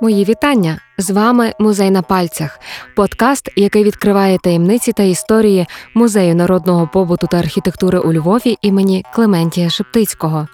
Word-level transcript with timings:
Мої 0.00 0.24
вітання 0.24 0.78
з 0.98 1.10
вами 1.10 1.52
Музей 1.58 1.90
на 1.90 2.02
пальцях, 2.02 2.60
подкаст, 2.96 3.50
який 3.56 3.84
відкриває 3.84 4.38
таємниці 4.38 4.92
та 4.92 5.02
історії 5.02 5.66
музею 5.94 6.34
народного 6.34 6.88
побуту 6.92 7.26
та 7.26 7.38
архітектури 7.38 7.98
у 7.98 8.12
Львові 8.12 8.58
імені 8.62 9.04
Клементія 9.14 9.70
Шептицького, 9.70 10.48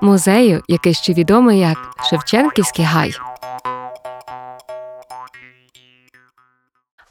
музею, 0.00 0.62
який 0.68 0.94
ще 0.94 1.12
відомий 1.12 1.60
як 1.60 1.78
Шевченківський 2.10 2.84
гай. 2.84 3.14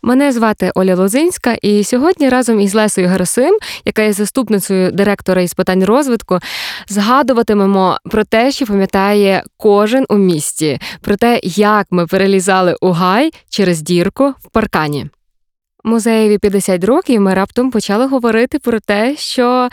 Мене 0.05 0.31
звати 0.31 0.71
Оля 0.75 0.95
Лозинська, 0.95 1.53
і 1.61 1.83
сьогодні 1.83 2.29
разом 2.29 2.59
із 2.61 2.75
Лесою 2.75 3.07
Герасим, 3.07 3.57
яка 3.85 4.01
є 4.01 4.13
заступницею 4.13 4.91
директора 4.91 5.41
із 5.41 5.53
питань 5.53 5.83
розвитку, 5.83 6.39
згадуватимемо 6.87 7.97
про 8.11 8.23
те, 8.23 8.51
що 8.51 8.65
пам'ятає 8.65 9.43
кожен 9.57 10.05
у 10.09 10.17
місті, 10.17 10.79
про 11.01 11.15
те, 11.15 11.39
як 11.43 11.87
ми 11.89 12.07
перелізали 12.07 12.75
у 12.81 12.91
гай 12.91 13.31
через 13.49 13.81
дірку 13.81 14.29
в 14.29 14.49
паркані. 14.51 15.05
Музеєві 15.83 16.37
50 16.37 16.83
років 16.83 17.21
ми 17.21 17.33
раптом 17.33 17.71
почали 17.71 18.05
говорити 18.05 18.59
про 18.59 18.79
те, 18.79 19.15
що 19.17 19.69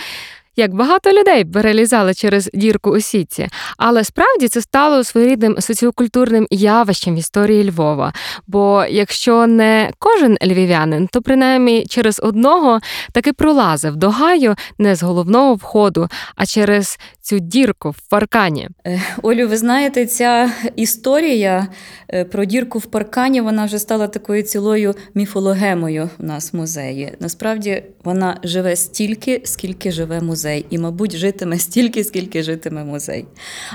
як 0.60 0.74
багато 0.74 1.12
людей 1.12 1.44
перелізали 1.44 2.14
через 2.14 2.50
дірку 2.54 2.90
у 2.90 3.00
сітці, 3.00 3.48
але 3.76 4.04
справді 4.04 4.48
це 4.48 4.60
стало 4.60 5.04
своєрідним 5.04 5.56
соціокультурним 5.60 6.46
явищем 6.50 7.14
в 7.14 7.18
історії 7.18 7.70
Львова. 7.70 8.12
Бо 8.46 8.84
якщо 8.90 9.46
не 9.46 9.90
кожен 9.98 10.38
львів'янин, 10.42 11.08
то 11.12 11.22
принаймні 11.22 11.86
через 11.86 12.20
одного 12.22 12.80
таки 13.12 13.32
пролазив 13.32 13.96
до 13.96 14.10
гаю 14.10 14.54
не 14.78 14.94
з 14.94 15.02
головного 15.02 15.54
входу, 15.54 16.08
а 16.36 16.46
через 16.46 16.98
цю 17.22 17.38
дірку 17.38 17.90
в 17.90 18.00
паркані. 18.10 18.68
Е, 18.86 19.00
Олю, 19.22 19.48
ви 19.48 19.56
знаєте, 19.56 20.06
ця 20.06 20.52
історія 20.76 21.66
е, 22.08 22.24
про 22.24 22.44
дірку 22.44 22.78
в 22.78 22.86
паркані 22.86 23.40
вона 23.40 23.64
вже 23.64 23.78
стала 23.78 24.08
такою 24.08 24.42
цілою 24.42 24.94
міфологемою 25.14 26.10
у 26.18 26.22
нас 26.22 26.52
в 26.52 26.56
музеї. 26.56 27.12
Насправді 27.20 27.82
вона 28.04 28.40
живе 28.44 28.76
стільки, 28.76 29.42
скільки 29.44 29.90
живе 29.90 30.20
музей, 30.20 30.49
і, 30.58 30.78
мабуть, 30.78 31.16
житиме 31.16 31.58
стільки, 31.58 32.04
скільки 32.04 32.42
житиме 32.42 32.84
музей. 32.84 33.26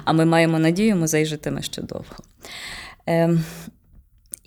А 0.05 0.13
ми 0.13 0.25
маємо 0.25 0.59
надію, 0.59 0.95
музей 0.95 1.25
житиме 1.25 1.61
ще 1.61 1.81
довго. 1.81 2.15
Ем, 3.05 3.43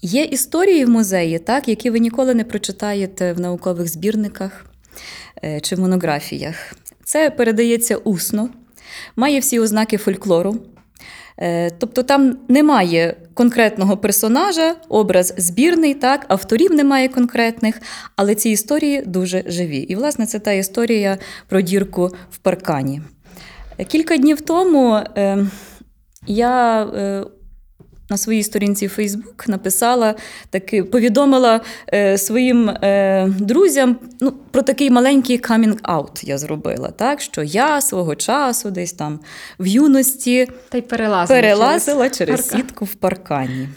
Є 0.03 0.25
історії 0.25 0.85
в 0.85 0.89
музеї, 0.89 1.39
так, 1.39 1.69
які 1.69 1.91
ви 1.91 1.99
ніколи 1.99 2.35
не 2.35 2.45
прочитаєте 2.45 3.33
в 3.33 3.41
наукових 3.41 3.89
збірниках 3.89 4.67
е, 5.45 5.61
чи 5.61 5.77
монографіях. 5.77 6.75
Це 7.05 7.31
передається 7.31 7.97
усно 7.97 8.49
має 9.17 9.41
всі 9.41 9.61
ознаки 9.61 9.97
фольклору. 9.97 10.57
Е, 11.39 11.71
тобто 11.71 12.03
там 12.03 12.39
немає 12.49 13.17
конкретного 13.39 13.97
персонажа, 13.97 14.75
образ 14.89 15.35
збірний, 15.37 15.95
так, 15.95 16.25
авторів 16.29 16.73
немає 16.73 17.09
конкретних, 17.09 17.81
але 18.17 18.35
ці 18.35 18.51
історії 18.51 19.03
дуже 19.07 19.45
живі. 19.47 19.79
І, 19.79 19.95
власне, 19.95 20.27
це 20.27 20.39
та 20.39 20.53
історія 20.53 21.19
про 21.49 21.61
дірку 21.61 22.11
в 22.31 22.39
паркані. 22.39 23.03
Кілька 23.89 24.17
днів 24.17 24.41
тому 24.41 24.95
е, 24.95 25.47
я 26.27 26.83
е, 26.83 27.25
на 28.11 28.17
своїй 28.17 28.43
сторінці 28.43 28.89
Фейсбук 28.89 29.49
написала 29.49 30.15
таки, 30.51 30.85
повідомила 30.85 31.61
е, 31.95 32.19
своїм 32.19 32.69
е, 32.69 33.29
друзям 33.39 33.97
ну, 34.21 34.33
про 34.51 34.63
такий 34.63 34.91
маленький 34.91 35.39
камінг-аут 35.39 36.25
я 36.25 36.39
зробила. 36.39 36.91
Так, 36.91 37.21
Що 37.21 37.43
я 37.43 37.81
свого 37.81 38.15
часу 38.15 38.71
десь 38.71 38.93
там 38.93 39.21
в 39.59 39.67
юності 39.67 40.49
Та 40.69 40.79
й 40.79 40.83
перелазила, 40.83 41.41
перелазила 41.41 42.11
через, 42.11 42.17
через 42.17 42.49
сітку 42.49 42.85
в 42.85 42.95
паркані. 42.95 43.69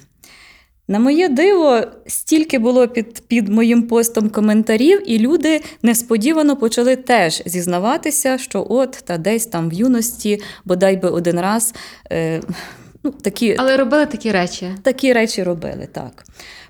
На 0.88 1.00
моє 1.00 1.30
диво, 1.30 1.82
стільки 2.08 2.60
було 2.60 2.88
під 2.88 3.28
під 3.28 3.48
моїм 3.48 3.84
постом 3.84 4.30
коментарів, 4.30 5.12
і 5.12 5.20
люди 5.20 5.62
несподівано 5.82 6.58
почали 6.58 6.96
теж 6.96 7.44
зізнаватися, 7.46 8.38
що 8.38 8.68
от 8.70 8.92
та 8.92 9.18
десь 9.18 9.46
там 9.46 9.70
в 9.70 9.74
юності, 9.74 10.42
бодай 10.66 10.98
би 10.98 11.10
один 11.10 11.40
раз. 11.40 11.74
Е, 12.12 12.42
Ну, 13.04 13.12
такі... 13.12 13.56
Але 13.60 13.78
робили 13.78 14.06
такі 14.06 14.32
речі. 14.32 14.72
Такі 14.84 15.14
речі 15.14 15.44
робили, 15.44 15.88
так. 15.92 16.24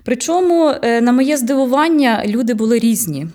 Причому, 0.04 0.74
е, 0.82 1.00
на 1.00 1.12
моє 1.12 1.36
здивування, 1.36 2.22
люди 2.26 2.54
були 2.54 2.78
різні. 2.78 3.26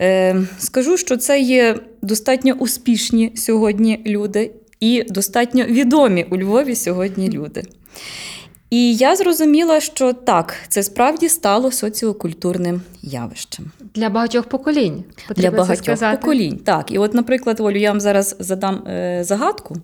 Е, 0.00 0.36
скажу, 0.58 0.96
що 0.96 1.16
це 1.16 1.40
є 1.40 1.76
достатньо 2.02 2.52
успішні 2.52 3.32
сьогодні 3.36 4.02
люди 4.06 4.50
і 4.80 5.02
достатньо 5.02 5.64
відомі 5.64 6.26
у 6.30 6.36
Львові 6.36 6.74
сьогодні 6.74 7.30
люди. 7.30 7.62
І 8.70 8.94
я 8.94 9.16
зрозуміла, 9.16 9.80
що 9.80 10.12
так, 10.12 10.54
це 10.68 10.82
справді 10.82 11.28
стало 11.28 11.72
соціокультурним 11.72 12.82
явищем. 13.02 13.70
Для 13.94 14.10
багатьох 14.10 14.46
поколінь. 14.46 15.04
Для 15.36 15.50
багатьох 15.50 15.76
сказати. 15.76 16.16
поколінь. 16.16 16.56
Так. 16.56 16.92
І 16.92 16.98
от, 16.98 17.14
наприклад, 17.14 17.60
Олю, 17.60 17.76
я 17.76 17.90
вам 17.90 18.00
зараз 18.00 18.36
задам 18.38 18.74
е, 18.88 19.24
загадку. 19.24 19.76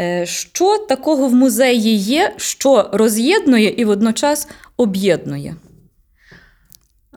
Е, 0.00 0.26
що 0.26 0.78
такого 0.78 1.28
в 1.28 1.34
музеї 1.34 1.96
є, 1.96 2.32
що 2.36 2.90
роз'єднує 2.92 3.74
і 3.76 3.84
водночас 3.84 4.48
об'єднує? 4.76 5.56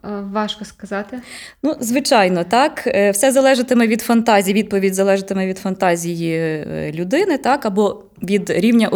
Е, 0.04 0.08
важко 0.32 0.64
сказати. 0.64 1.20
Ну, 1.62 1.76
звичайно, 1.80 2.44
так. 2.44 2.82
Е, 2.86 3.10
все 3.10 3.32
залежатиме 3.32 3.86
від 3.86 4.00
фантазії. 4.00 4.54
Відповідь 4.54 4.94
залежатиме 4.94 5.46
від 5.46 5.58
фантазії 5.58 6.64
людини, 6.94 7.38
так, 7.38 7.66
або 7.66 8.04
від 8.22 8.50
рівня 8.50 8.88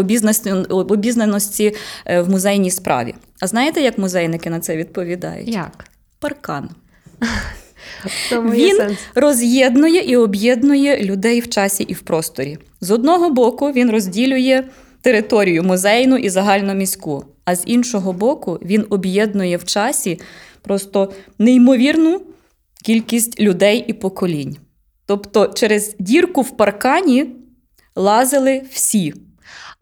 обізнаності 0.88 1.74
в 2.06 2.30
музейній 2.30 2.70
справі. 2.70 3.14
А 3.40 3.46
знаєте, 3.46 3.80
як 3.80 3.98
музейники 3.98 4.50
на 4.50 4.60
це 4.60 4.76
відповідають? 4.76 5.48
Як? 5.48 5.84
Паркан. 6.18 6.70
Він 8.32 8.76
сенс. 8.76 8.98
роз'єднує 9.14 10.00
і 10.00 10.16
об'єднує 10.16 11.04
людей 11.04 11.40
в 11.40 11.48
часі 11.48 11.82
і 11.82 11.92
в 11.92 12.00
просторі. 12.00 12.58
З 12.80 12.90
одного 12.90 13.30
боку, 13.30 13.72
він 13.72 13.90
розділює 13.90 14.64
територію 15.00 15.62
музейну 15.62 16.16
і 16.16 16.28
загальноміську, 16.28 17.24
а 17.44 17.54
з 17.54 17.62
іншого 17.66 18.12
боку, 18.12 18.58
він 18.62 18.86
об'єднує 18.90 19.56
в 19.56 19.64
часі 19.64 20.20
просто 20.62 21.12
неймовірну 21.38 22.20
кількість 22.84 23.40
людей 23.40 23.84
і 23.86 23.92
поколінь. 23.92 24.56
Тобто, 25.06 25.46
через 25.46 25.94
дірку 25.98 26.40
в 26.40 26.56
паркані 26.56 27.26
лазили 27.96 28.62
всі. 28.70 29.14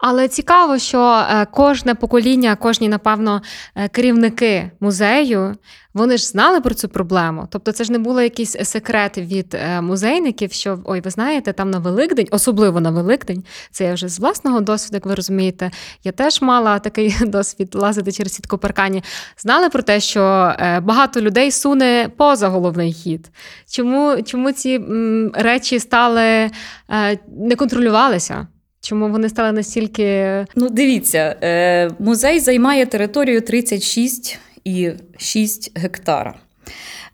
Але 0.01 0.27
цікаво, 0.27 0.77
що 0.77 1.25
е, 1.29 1.45
кожне 1.45 1.95
покоління, 1.95 2.55
кожні, 2.55 2.89
напевно, 2.89 3.41
е, 3.75 3.87
керівники 3.87 4.71
музею, 4.79 5.55
вони 5.93 6.17
ж 6.17 6.27
знали 6.27 6.61
про 6.61 6.73
цю 6.73 6.89
проблему. 6.89 7.47
Тобто, 7.51 7.71
це 7.71 7.83
ж 7.83 7.91
не 7.91 7.99
було 7.99 8.21
якийсь 8.21 8.55
секрет 8.63 9.17
від 9.17 9.53
е, 9.53 9.81
музейників, 9.81 10.51
що 10.51 10.79
ой, 10.85 11.01
ви 11.01 11.11
знаєте, 11.11 11.53
там 11.53 11.71
на 11.71 11.79
Великдень, 11.79 12.27
особливо 12.31 12.81
на 12.81 12.91
Великдень, 12.91 13.43
це 13.71 13.83
я 13.83 13.93
вже 13.93 14.07
з 14.07 14.19
власного 14.19 14.61
досвіду, 14.61 14.95
як 14.97 15.05
ви 15.05 15.15
розумієте. 15.15 15.71
Я 16.03 16.11
теж 16.11 16.41
мала 16.41 16.79
такий 16.79 17.15
досвід 17.21 17.75
лазити 17.75 18.11
через 18.11 18.33
сітку 18.33 18.57
паркані. 18.57 19.03
Знали 19.37 19.69
про 19.69 19.81
те, 19.81 19.99
що 19.99 20.21
багато 20.83 21.21
людей 21.21 21.51
суне 21.51 22.09
поза 22.17 22.47
головний 22.47 22.93
хід. 22.93 23.31
Чому, 23.69 24.21
Чому 24.21 24.51
ці 24.51 24.81
речі 25.33 25.79
стали 25.79 26.51
не 27.27 27.55
контролювалися? 27.55 28.47
Чому 28.81 29.09
вони 29.09 29.29
стали 29.29 29.51
настільки? 29.51 30.25
Ну, 30.55 30.69
дивіться, 30.69 31.35
е, 31.43 31.89
музей 31.99 32.39
займає 32.39 32.85
територію 32.85 33.41
36,6 33.41 35.71
гектара. 35.75 36.35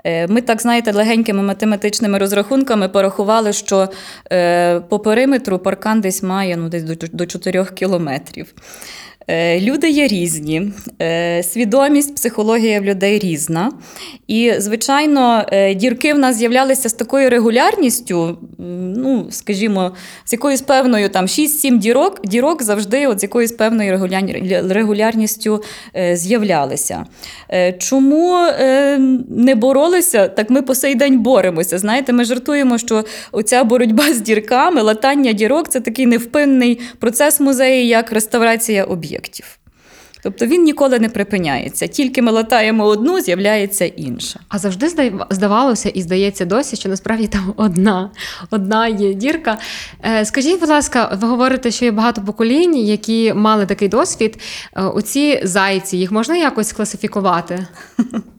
Е, 0.03 0.27
ми 0.27 0.41
так 0.41 0.61
знаєте, 0.61 0.91
легенькими 0.91 1.43
математичними 1.43 2.17
розрахунками 2.17 2.89
порахували, 2.89 3.53
що 3.53 3.89
е, 4.31 4.79
по 4.79 4.99
периметру 4.99 5.59
паркан 5.59 6.01
десь 6.01 6.23
має 6.23 6.57
ну, 6.57 6.69
десь 6.69 6.83
до 7.13 7.25
4 7.25 7.65
кілометрів. 7.65 8.53
Е, 9.29 9.59
люди 9.59 9.89
є 9.89 10.07
різні, 10.07 10.71
е, 11.01 11.43
свідомість, 11.43 12.15
психологія 12.15 12.81
в 12.81 12.83
людей 12.83 13.19
різна. 13.19 13.71
І, 14.27 14.53
звичайно, 14.57 15.45
е, 15.51 15.73
дірки 15.73 16.13
в 16.13 16.19
нас 16.19 16.35
з'являлися 16.35 16.89
з 16.89 16.93
такою 16.93 17.29
регулярністю, 17.29 18.37
ну, 18.97 19.27
скажімо, 19.29 19.91
з 20.25 20.33
якоюсь 20.33 20.61
певною 20.61 21.09
там 21.09 21.27
6-7 21.27 21.79
дірок 21.79 22.27
дірок 22.27 22.63
завжди 22.63 23.07
от 23.07 23.19
з 23.19 23.23
якоюсь 23.23 23.51
певною 23.51 24.09
регулярністю 24.69 25.63
з'являлися. 26.13 27.05
Чому 27.77 28.37
не 29.29 29.55
боролися, 29.55 30.27
так 30.27 30.49
ми 30.49 30.61
по 30.61 30.75
сей 30.75 30.95
день 30.95 31.19
боремося. 31.19 31.77
Знаєте, 31.77 32.13
ми 32.13 32.23
жартуємо, 32.25 32.77
що 32.77 33.03
оця 33.31 33.63
боротьба 33.63 34.13
з 34.13 34.21
дірками, 34.21 34.81
латання 34.81 35.31
дірок 35.31 35.69
це 35.69 35.79
такий 35.79 36.05
невпинний 36.05 36.79
процес 36.99 37.39
музею, 37.39 37.85
як 37.85 38.11
реставрація 38.11 38.83
об'єктів 38.83 39.16
об'єктів. 39.17 39.59
Тобто 40.23 40.45
він 40.45 40.63
ніколи 40.63 40.99
не 40.99 41.09
припиняється. 41.09 41.87
Тільки 41.87 42.21
ми 42.21 42.31
латаємо 42.31 42.85
одну, 42.85 43.21
з'являється 43.21 43.85
інша. 43.85 44.39
А 44.49 44.59
завжди 44.59 45.11
здавалося 45.29 45.89
і 45.89 46.01
здається 46.01 46.45
досі, 46.45 46.75
що 46.75 46.89
насправді 46.89 47.27
там 47.27 47.53
одна 47.57 48.11
одна 48.51 48.87
є 48.87 49.13
дірка. 49.13 49.57
Е, 50.05 50.25
скажіть, 50.25 50.59
будь 50.59 50.69
ласка, 50.69 51.17
ви 51.21 51.27
говорите, 51.27 51.71
що 51.71 51.85
є 51.85 51.91
багато 51.91 52.21
поколінь, 52.21 52.77
які 52.77 53.33
мали 53.33 53.65
такий 53.65 53.87
досвід. 53.87 54.39
Оці 54.75 55.39
е, 55.43 55.47
зайці, 55.47 55.97
їх 55.97 56.11
можна 56.11 56.37
якось 56.37 56.73
класифікувати? 56.73 57.67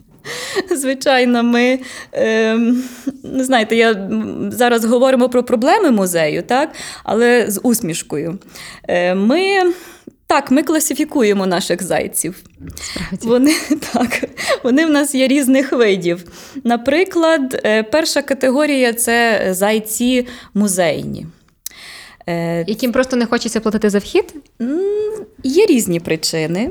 Звичайно, 0.77 1.43
ми 1.43 1.79
е, 2.15 2.59
знаєте, 3.25 3.77
я 3.77 4.11
зараз 4.51 4.85
говоримо 4.85 5.29
про 5.29 5.45
проблеми 5.45 5.91
музею, 5.91 6.43
так? 6.43 6.71
але 7.05 7.51
з 7.51 7.61
усмішкою. 7.63 8.39
Е, 8.89 9.15
Ми 9.15 9.73
так, 10.29 10.51
ми 10.51 10.63
класифікуємо 10.63 11.47
наших 11.47 11.83
зайців. 11.83 12.43
Вони 13.23 13.55
так, 13.93 14.25
вони 14.65 14.87
в 14.87 14.91
нас 14.91 15.15
є 15.15 15.29
різних 15.29 15.73
видів. 15.73 16.25
Наприклад, 16.65 17.61
е, 17.65 17.83
перша 17.83 18.23
категорія 18.23 18.93
це 18.93 19.49
зайці 19.51 20.27
музейні. 20.55 21.27
Е, 22.27 22.65
Яким 22.67 22.93
просто 22.93 23.17
не 23.17 23.27
хочеться 23.27 23.61
платити 23.61 23.91
за 23.91 23.99
вхід? 23.99 24.35
Є 25.45 25.67
різні 25.67 26.01
причини. 26.01 26.71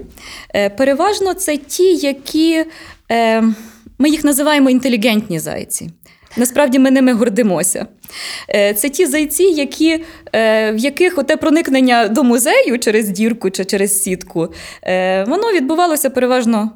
Е, 0.56 0.69
переважно 0.69 1.33
це 1.33 1.57
ті, 1.57 1.95
які 1.95 2.65
ми 4.00 4.10
їх 4.10 4.24
називаємо 4.24 4.69
інтелігентні 4.69 5.39
зайці. 5.39 5.89
Насправді 6.38 6.80
ми 6.80 6.92
ними 6.92 7.13
гордимося. 7.13 7.86
Е, 8.50 8.74
це 8.74 8.89
ті 8.89 9.06
зайці, 9.06 9.44
які, 9.44 10.04
е, 10.34 10.72
в 10.72 10.78
яких 10.78 11.18
оте 11.18 11.38
проникнення 11.38 12.07
до 12.07 12.24
музею 12.24 12.80
через 12.80 13.10
дірку 13.10 13.50
чи 13.50 13.66
через 13.66 14.04
сітку, 14.04 14.54
е, 14.84 15.24
воно 15.24 15.51
відбувалося 15.51 16.10
переважно 16.10 16.72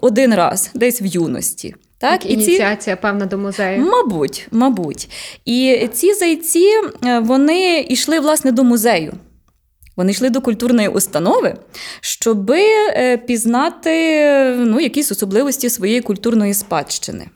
один 0.00 0.34
раз, 0.34 0.70
десь 0.74 1.02
в 1.02 1.06
юності. 1.06 1.74
Так, 1.98 2.30
Ініціація, 2.30 2.96
ці... 2.96 3.02
певна, 3.02 3.26
до 3.26 3.38
музею. 3.38 3.80
Мабуть, 3.80 4.48
мабуть. 4.50 5.08
І 5.44 5.88
ці 5.92 6.14
зайці 6.14 6.66
вони 7.20 7.86
йшли 7.88 8.20
власне 8.20 8.52
до 8.52 8.64
музею. 8.64 9.12
Вони 9.96 10.12
йшли 10.12 10.30
до 10.30 10.40
культурної 10.40 10.88
установи, 10.88 11.54
щоб 12.00 12.52
пізнати 13.26 13.90
ну, 14.58 14.80
якісь 14.80 15.12
особливості 15.12 15.70
своєї 15.70 16.00
культурної 16.00 16.54
спадщини. 16.54 17.26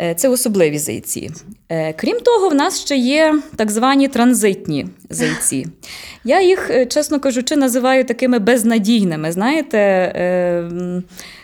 Е, 0.00 0.14
це 0.14 0.28
особливі 0.28 0.78
зайці. 0.78 1.30
Е, 1.68 1.92
крім 1.92 2.20
того, 2.20 2.48
в 2.48 2.54
нас 2.54 2.80
ще 2.80 2.96
є 2.96 3.38
так 3.56 3.70
звані 3.70 4.08
транзитні 4.08 4.86
зайці. 5.10 5.66
Я 6.24 6.42
їх, 6.42 6.70
е, 6.70 6.86
чесно 6.86 7.20
кажучи, 7.20 7.56
називаю 7.56 8.04
такими 8.04 8.38
безнадійними. 8.38 9.32
Знаєте, 9.32 9.80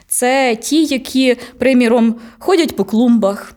це 0.06 0.56
ті, 0.56 0.84
які, 0.84 1.36
приміром, 1.58 2.14
ходять 2.38 2.76
по 2.76 2.84
клумбах. 2.84 3.54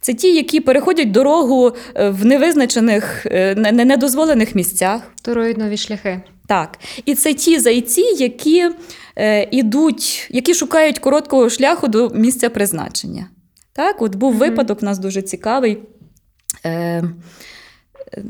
Це 0.00 0.14
ті, 0.14 0.34
які 0.34 0.60
переходять 0.60 1.10
дорогу 1.10 1.72
в 1.94 2.24
невизначених, 2.24 3.26
недозволених 3.56 4.54
місцях. 4.54 5.02
Торують 5.22 5.58
нові 5.58 5.76
шляхи. 5.76 6.20
Так. 6.46 6.78
І 7.04 7.14
це 7.14 7.34
ті 7.34 7.58
зайці, 7.58 8.00
які 8.00 8.70
е, 9.16 9.48
ідуть, 9.50 10.28
які 10.30 10.54
шукають 10.54 10.98
короткого 10.98 11.50
шляху 11.50 11.88
до 11.88 12.10
місця 12.10 12.50
призначення. 12.50 13.26
Так, 13.78 14.02
от 14.02 14.14
був 14.14 14.34
mm-hmm. 14.34 14.38
випадок, 14.38 14.78
у 14.82 14.84
нас 14.84 14.98
дуже 14.98 15.22
цікавий. 15.22 15.78
Е, 16.64 17.04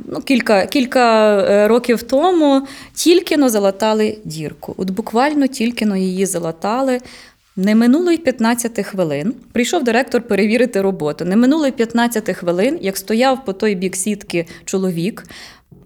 ну, 0.07 0.21
Кілька 0.21 0.67
кілька 0.67 1.37
е, 1.39 1.69
років 1.69 2.03
тому 2.03 2.67
тільки 2.95 3.37
но 3.37 3.49
залатали 3.49 4.19
дірку. 4.25 4.75
От 4.79 4.91
буквально 4.91 5.47
тільки 5.47 5.87
но 5.87 5.97
її 5.97 6.27
залатали. 6.27 7.01
Не 7.57 7.75
минуло 7.75 8.11
й 8.11 8.19
15 8.19 8.87
хвилин. 8.87 9.35
Прийшов 9.53 9.85
директор 9.85 10.23
перевірити 10.23 10.81
роботу. 10.81 11.25
Не 11.25 11.37
минуло 11.37 11.67
й 11.67 11.73
15 11.73 12.37
хвилин, 12.37 12.79
як 12.81 12.97
стояв 12.97 13.45
по 13.45 13.53
той 13.53 13.75
бік 13.75 13.97
сітки 13.97 14.47
чоловік, 14.65 15.25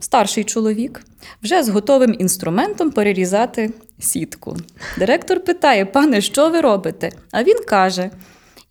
старший 0.00 0.44
чоловік, 0.44 1.02
вже 1.42 1.62
з 1.62 1.68
готовим 1.68 2.16
інструментом 2.18 2.90
перерізати 2.90 3.70
сітку. 3.98 4.56
Директор 4.98 5.40
питає: 5.40 5.84
пане, 5.84 6.20
що 6.20 6.50
ви 6.50 6.60
робите? 6.60 7.10
А 7.30 7.42
він 7.42 7.58
каже: 7.68 8.10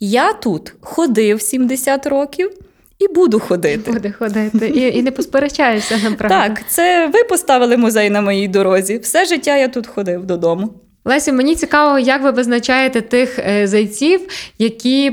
я 0.02 0.34
тут 0.34 0.74
ходив 0.82 1.42
70 1.42 2.06
років. 2.06 2.52
І 3.00 3.08
буду 3.08 3.40
ходити. 3.40 3.92
Буде 3.92 4.12
ходити. 4.12 4.68
І 4.68 4.98
і 4.98 5.04
не 5.04 5.12
посперечаєшся, 5.12 5.98
направду. 6.10 6.36
Так, 6.36 6.62
це 6.68 7.08
ви 7.14 7.24
поставили 7.24 7.78
музей 7.78 8.10
на 8.10 8.22
моїй 8.22 8.48
дорозі. 8.48 8.98
Все 8.98 9.26
життя 9.26 9.58
я 9.58 9.68
тут 9.68 9.88
ходив 9.88 10.26
додому. 10.26 10.74
Лесі, 11.06 11.32
мені 11.32 11.56
цікаво, 11.56 12.00
як 12.00 12.24
ви 12.24 12.32
визначаєте 12.32 13.02
тих 13.02 13.40
е, 13.40 13.68
зайців, 13.68 14.22
які 14.58 15.12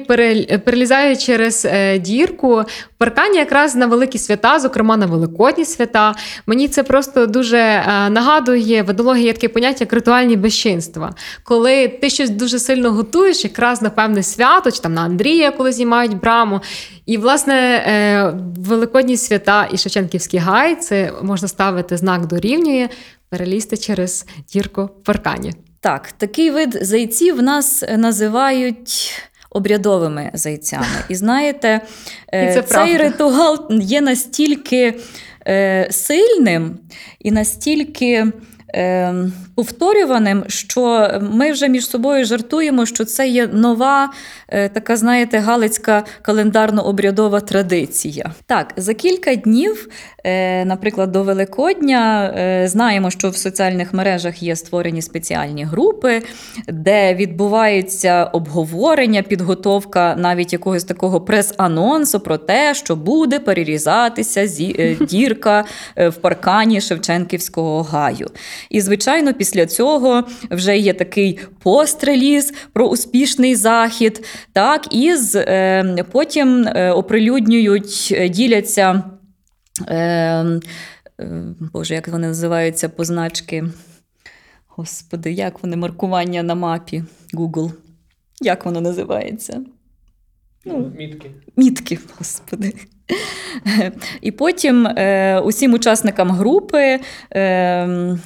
перелізають 0.65 1.23
через 1.23 1.65
е, 1.65 1.99
дірку 1.99 2.63
паркані 2.99 3.39
якраз 3.39 3.77
на 3.77 3.87
великі 3.87 4.19
свята, 4.19 4.59
зокрема 4.59 4.97
на 4.97 5.07
великодні 5.07 5.65
свята. 5.65 6.15
Мені 6.47 6.69
це 6.69 6.83
просто 6.83 7.27
дуже 7.27 7.59
е, 7.59 8.11
нагадує 8.11 8.83
в 8.83 8.91
етології 8.91 9.33
таке 9.33 9.49
поняття 9.49 9.77
як 9.81 9.93
ритуальні 9.93 10.37
безчинства. 10.37 11.15
Коли 11.43 11.89
ти 11.89 12.11
щось 12.11 12.31
дуже 12.31 12.59
сильно 12.59 12.93
готуєш, 12.93 13.45
якраз 13.45 13.83
на 13.83 13.91
певне 13.91 14.23
свято, 14.23 14.71
чи 14.71 14.81
там 14.81 14.95
на 14.95 15.03
Андрія, 15.03 15.51
коли 15.51 15.73
знімають 15.73 16.21
браму. 16.21 16.61
І, 17.07 17.17
власне, 17.17 18.35
великодні 18.59 19.17
свята 19.17 19.69
і 19.73 19.79
Шевченківський 19.79 20.41
гай 20.41 20.75
це 20.75 21.13
можна 21.23 21.49
ставити 21.49 21.97
знак 21.97 22.27
дорівнює, 22.27 22.89
перелізти 23.29 23.77
через 23.77 24.27
дірку 24.53 24.85
в 24.85 25.05
паркані. 25.05 25.53
Так, 25.81 26.13
такий 26.13 26.51
вид 26.51 26.79
зайців 26.83 27.37
в 27.37 27.43
нас 27.43 27.85
називають. 27.97 29.23
Обрядовими 29.51 30.31
зайцями. 30.35 30.87
І 31.09 31.15
знаєте, 31.15 31.81
і 32.27 32.31
це 32.31 32.53
цей 32.53 32.63
правда. 32.63 32.99
ритуал 32.99 33.69
є 33.71 34.01
настільки 34.01 35.01
е, 35.47 35.89
сильним 35.91 36.79
і 37.19 37.31
настільки 37.31 38.33
Ем, 38.75 39.33
повторюваним, 39.55 40.45
що 40.49 41.11
ми 41.33 41.53
вже 41.53 41.69
між 41.69 41.89
собою 41.89 42.25
жартуємо, 42.25 42.87
що 42.87 43.05
це 43.05 43.29
є 43.29 43.47
нова, 43.47 44.13
е, 44.49 44.69
така, 44.69 44.97
знаєте, 44.97 45.39
галицька 45.39 46.05
календарно-обрядова 46.23 47.41
традиція. 47.41 48.33
Так, 48.47 48.73
за 48.77 48.95
кілька 48.95 49.35
днів, 49.35 49.89
е, 49.89 50.18
наприклад, 50.65 51.13
до 51.13 51.23
Великодня, 51.23 52.35
е, 52.39 52.69
знаємо, 52.69 53.11
що 53.11 53.31
в 53.31 53.37
соціальних 53.37 53.95
мережах 53.95 54.43
є 54.43 54.57
створені 54.57 55.03
спеціальні 55.03 55.65
групи, 55.65 56.23
де 56.69 57.15
відбувається 57.15 58.25
обговорення, 58.25 59.23
підготовка 59.23 60.15
навіть 60.19 60.53
якогось 60.53 60.85
такого 60.85 61.21
прес-анонсу 61.21 62.21
про 62.21 62.39
те, 62.39 62.75
що 62.75 62.97
буде 62.97 63.39
перерізатися 63.39 64.47
дірка 65.01 65.65
в 65.97 66.13
паркані 66.13 66.81
Шевченківського 66.81 67.83
гаю. 67.83 68.27
І, 68.71 68.81
звичайно, 68.81 69.35
після 69.35 69.67
цього 69.67 70.25
вже 70.51 70.79
є 70.79 70.93
такий 70.93 71.39
постреліз 71.63 72.53
про 72.73 72.87
успішний 72.87 73.55
захід. 73.55 74.25
Так, 74.53 74.95
і 74.95 75.17
з, 75.17 75.37
е, 75.37 76.05
потім 76.13 76.69
е, 76.69 76.91
оприлюднюють, 76.91 78.09
е, 78.13 78.29
діляться. 78.29 79.03
Е, 79.89 80.61
Боже, 81.73 81.95
як 81.95 82.09
вони 82.09 82.27
називаються 82.27 82.89
позначки? 82.89 83.65
Господи, 84.67 85.33
як 85.33 85.63
вони 85.63 85.77
маркування 85.77 86.43
на 86.43 86.55
мапі 86.55 87.05
Google? 87.35 87.73
Як 88.41 88.65
воно 88.65 88.81
називається? 88.81 89.61
Ну, 90.65 90.93
Мітки. 90.99 91.31
Мітки, 91.57 91.99
господи. 92.19 92.75
І 94.21 94.31
потім 94.31 94.87
е, 94.87 95.41
усім 95.41 95.73
учасникам 95.73 96.31
групи. 96.31 97.01
Е, 97.35 98.19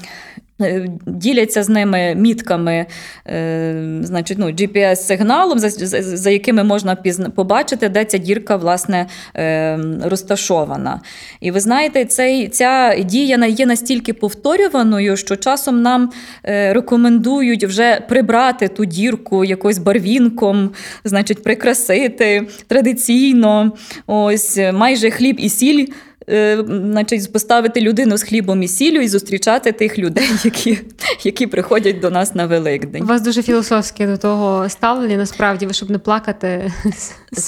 діляться 1.07 1.63
з 1.63 1.69
ними 1.69 2.15
мітками, 2.15 2.87
е, 3.27 4.01
значить, 4.03 4.39
ну, 4.39 4.47
GPS-сигналом, 4.47 5.59
за, 5.59 5.69
за, 5.71 6.03
за 6.03 6.31
якими 6.31 6.65
можна 6.65 6.95
пізна, 6.95 7.31
побачити, 7.31 7.89
де 7.89 8.05
ця 8.05 8.19
дірка 8.19 8.57
власне, 8.57 9.07
е, 9.37 9.79
розташована. 10.05 11.01
І 11.41 11.51
ви 11.51 11.61
знаєте, 11.61 12.05
цей, 12.05 12.49
ця 12.49 12.97
дія 13.05 13.47
є 13.47 13.67
настільки 13.67 14.13
повторюваною, 14.13 15.17
що 15.17 15.37
часом 15.37 15.83
нам 15.83 16.11
рекомендують 16.45 17.65
вже 17.65 18.01
прибрати 18.09 18.69
ту 18.69 18.85
дірку 18.85 19.45
якось 19.45 19.79
барвінком, 19.79 20.71
значить, 21.05 21.43
прикрасити 21.43 22.47
традиційно, 22.67 23.73
ось 24.07 24.59
майже 24.73 25.11
хліб 25.11 25.37
і 25.41 25.49
сіль. 25.49 25.87
Е, 26.29 26.65
значить, 26.69 27.33
поставити 27.33 27.81
людину 27.81 28.17
з 28.17 28.23
хлібом 28.23 28.63
і 28.63 28.69
сіллю 28.69 29.01
і 29.01 29.09
зустрічати 29.09 29.73
тих 29.73 29.99
людей, 29.99 30.29
які, 30.45 30.79
які 31.23 31.47
приходять 31.47 32.01
до 32.01 32.11
нас 32.11 32.35
на 32.35 32.47
Великдень. 32.47 33.03
У 33.03 33.07
вас 33.07 33.23
дуже 33.23 33.43
філософське 33.43 34.07
до 34.07 34.17
того 34.17 34.69
ставлення, 34.69 35.17
насправді, 35.17 35.67
ви 35.67 35.73
щоб 35.73 35.91
не 35.91 35.99
плакати. 35.99 36.73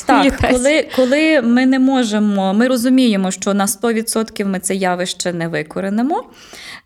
Так, 0.06 0.34
коли, 0.50 0.88
коли 0.96 1.40
ми 1.42 1.66
не 1.66 1.78
можемо, 1.78 2.54
ми 2.54 2.68
розуміємо, 2.68 3.30
що 3.30 3.54
на 3.54 3.66
100% 3.66 4.44
ми 4.44 4.58
це 4.58 4.74
явище 4.74 5.32
не 5.32 5.48
викоренимо. 5.48 6.24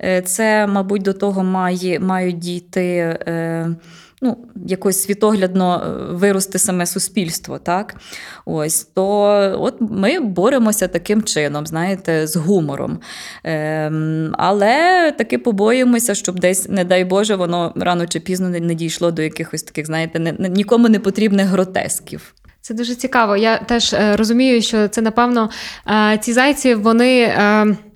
Е, 0.02 0.22
Це, 0.22 0.66
мабуть, 0.66 1.02
до 1.02 1.12
того 1.12 1.44
має, 1.44 2.00
мають 2.00 2.38
дійти. 2.38 3.18
Ну, 4.22 4.36
якось 4.66 5.02
світоглядно 5.02 5.82
е, 5.82 6.14
вирости 6.14 6.58
саме 6.58 6.86
суспільство, 6.86 7.58
так? 7.58 7.94
Ось, 8.44 8.84
то 8.84 9.04
от 9.60 9.74
ми 9.80 10.20
боремося 10.20 10.88
таким 10.88 11.22
чином, 11.22 11.66
знаєте, 11.66 12.26
з 12.26 12.36
гумором. 12.36 12.98
Ем, 13.44 14.34
але 14.38 15.12
таки 15.18 15.38
побоїмося, 15.38 16.14
щоб 16.14 16.40
десь, 16.40 16.68
не 16.68 16.84
дай 16.84 17.04
Боже, 17.04 17.34
воно 17.36 17.72
рано 17.76 18.06
чи 18.06 18.20
пізно 18.20 18.48
не, 18.48 18.74
дійшло 18.74 19.10
до 19.10 19.22
якихось 19.22 19.62
таких, 19.62 19.86
знаєте, 19.86 20.18
не, 20.18 20.48
нікому 20.48 20.88
не 20.88 20.98
потрібних 21.00 21.46
гротесків. 21.46 22.34
Це 22.60 22.74
дуже 22.74 22.94
цікаво. 22.94 23.36
Я 23.36 23.58
теж 23.58 23.92
е, 23.92 24.16
розумію, 24.16 24.62
що 24.62 24.88
це 24.88 25.02
напевно 25.02 25.50
е, 25.88 26.18
ці 26.18 26.32
зайці 26.32 26.74
вони 26.74 27.34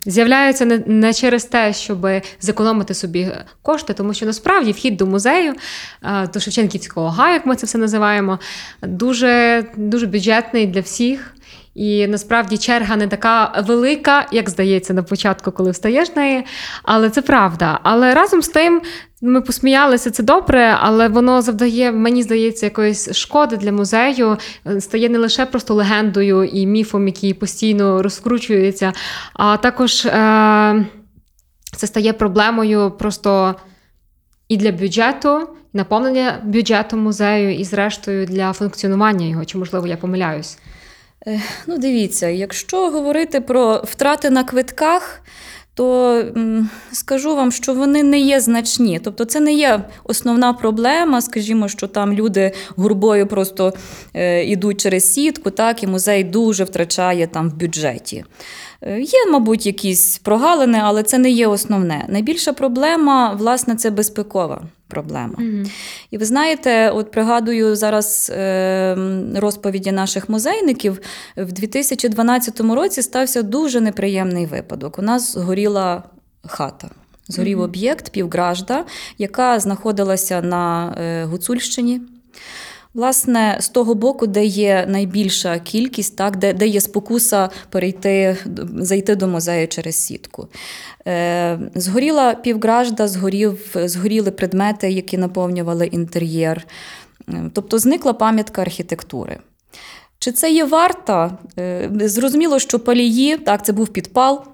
з'являються 0.06 0.64
не, 0.64 0.82
не 0.86 1.14
через 1.14 1.44
те, 1.44 1.72
щоб 1.72 2.06
зекономити 2.40 2.94
собі 2.94 3.32
кошти, 3.62 3.94
тому 3.94 4.14
що 4.14 4.26
насправді 4.26 4.72
вхід 4.72 4.96
до 4.96 5.06
музею, 5.06 5.54
е, 6.02 6.28
до 6.34 6.40
Шевченківського 6.40 7.08
га, 7.08 7.32
як 7.32 7.46
ми 7.46 7.56
це 7.56 7.66
все 7.66 7.78
називаємо, 7.78 8.38
дуже, 8.82 9.64
дуже 9.76 10.06
бюджетний 10.06 10.66
для 10.66 10.80
всіх. 10.80 11.34
І 11.74 12.06
насправді 12.06 12.58
черга 12.58 12.96
не 12.96 13.08
така 13.08 13.62
велика, 13.66 14.26
як 14.32 14.50
здається 14.50 14.94
на 14.94 15.02
початку, 15.02 15.52
коли 15.52 15.70
встаєш 15.70 16.16
неї. 16.16 16.44
Але 16.82 17.10
це 17.10 17.22
правда. 17.22 17.80
Але 17.82 18.14
разом 18.14 18.42
з 18.42 18.48
тим 18.48 18.82
ми 19.22 19.40
посміялися, 19.40 20.10
це 20.10 20.22
добре, 20.22 20.76
але 20.80 21.08
воно 21.08 21.42
завдає, 21.42 21.92
мені 21.92 22.22
здається, 22.22 22.66
якоїсь 22.66 23.12
шкоди 23.12 23.56
для 23.56 23.72
музею, 23.72 24.36
стає 24.80 25.08
не 25.08 25.18
лише 25.18 25.46
просто 25.46 25.74
легендою 25.74 26.44
і 26.44 26.66
міфом, 26.66 27.06
який 27.06 27.34
постійно 27.34 28.02
розкручується, 28.02 28.92
а 29.34 29.56
також 29.56 30.06
е- 30.06 30.86
це 31.76 31.86
стає 31.86 32.12
проблемою 32.12 32.90
просто 32.90 33.54
і 34.48 34.56
для 34.56 34.72
бюджету, 34.72 35.48
наповнення 35.72 36.40
бюджету 36.44 36.96
музею, 36.96 37.54
і 37.54 37.64
зрештою 37.64 38.26
для 38.26 38.52
функціонування 38.52 39.26
його. 39.26 39.44
Чи 39.44 39.58
можливо 39.58 39.86
я 39.86 39.96
помиляюсь? 39.96 40.58
Ну, 41.66 41.78
дивіться, 41.78 42.28
якщо 42.28 42.90
говорити 42.90 43.40
про 43.40 43.82
втрати 43.84 44.30
на 44.30 44.44
квитках, 44.44 45.22
то 45.74 46.24
скажу 46.92 47.36
вам, 47.36 47.52
що 47.52 47.74
вони 47.74 48.02
не 48.02 48.20
є 48.20 48.40
значні. 48.40 49.00
Тобто, 49.04 49.24
це 49.24 49.40
не 49.40 49.52
є 49.52 49.84
основна 50.04 50.52
проблема. 50.52 51.20
Скажімо, 51.20 51.68
що 51.68 51.88
там 51.88 52.12
люди 52.12 52.52
гурбою 52.76 53.26
просто 53.26 53.72
е, 54.14 54.44
йдуть 54.44 54.80
через 54.80 55.12
сітку, 55.12 55.50
так, 55.50 55.82
і 55.82 55.86
музей 55.86 56.24
дуже 56.24 56.64
втрачає 56.64 57.26
там 57.26 57.50
в 57.50 57.54
бюджеті. 57.54 58.24
Е, 58.82 59.00
Є, 59.00 59.26
мабуть, 59.30 59.66
якісь 59.66 60.18
прогалини, 60.18 60.80
але 60.82 61.02
це 61.02 61.18
не 61.18 61.30
є 61.30 61.46
основне. 61.46 62.04
Найбільша 62.08 62.52
проблема, 62.52 63.36
власне, 63.38 63.76
це 63.76 63.90
безпекова 63.90 64.62
проблема. 64.92 65.34
І 66.10 66.18
ви 66.18 66.24
знаєте, 66.24 66.90
от 66.90 67.10
пригадую 67.10 67.76
зараз 67.76 68.32
е, 68.34 68.96
розповіді 69.36 69.92
наших 69.92 70.28
музейників. 70.28 71.00
В 71.36 71.52
2012 71.52 72.60
році 72.60 73.02
стався 73.02 73.42
дуже 73.42 73.80
неприємний 73.80 74.46
випадок. 74.46 74.98
У 74.98 75.02
нас 75.02 75.32
згоріла 75.32 76.02
хата. 76.46 76.90
Згорів 77.28 77.58
Мгм. 77.58 77.64
об'єкт 77.64 78.10
Півгражда, 78.10 78.84
яка 79.18 79.60
знаходилася 79.60 80.42
на 80.42 80.94
е, 81.00 81.24
Гуцульщині. 81.24 82.00
Власне, 82.94 83.56
з 83.60 83.68
того 83.68 83.94
боку, 83.94 84.26
де 84.26 84.44
є 84.44 84.86
найбільша 84.88 85.58
кількість, 85.58 86.16
так, 86.16 86.36
де, 86.36 86.52
де 86.52 86.66
є 86.66 86.80
спокуса 86.80 87.50
перейти, 87.70 88.36
зайти 88.76 89.16
до 89.16 89.28
музею 89.28 89.68
через 89.68 89.96
сітку. 89.96 90.48
Е, 91.06 91.58
згоріла 91.74 92.34
півгражда, 92.34 93.08
згорів, 93.08 93.76
згоріли 93.84 94.30
предмети, 94.30 94.90
які 94.90 95.18
наповнювали 95.18 95.86
інтер'єр. 95.86 96.66
Е, 97.28 97.50
Тобто 97.52 97.78
зникла 97.78 98.12
пам'ятка 98.12 98.62
архітектури. 98.62 99.38
Чи 100.18 100.32
це 100.32 100.50
є 100.50 100.64
варто? 100.64 101.30
Е, 101.58 101.90
Зрозуміло, 101.94 102.58
що 102.58 102.78
палії, 102.80 103.36
так, 103.36 103.64
це 103.64 103.72
був 103.72 103.88
підпал. 103.88 104.44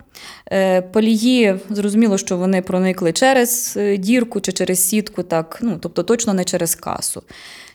Е, 0.52 0.82
Палії, 0.82 1.60
зрозуміло, 1.70 2.18
що 2.18 2.36
вони 2.36 2.62
проникли 2.62 3.12
через 3.12 3.78
дірку 3.98 4.40
чи 4.40 4.52
через 4.52 4.88
сітку, 4.88 5.22
так, 5.22 5.58
ну, 5.62 5.78
тобто 5.80 6.02
точно 6.02 6.34
не 6.34 6.44
через 6.44 6.74
касу. 6.74 7.22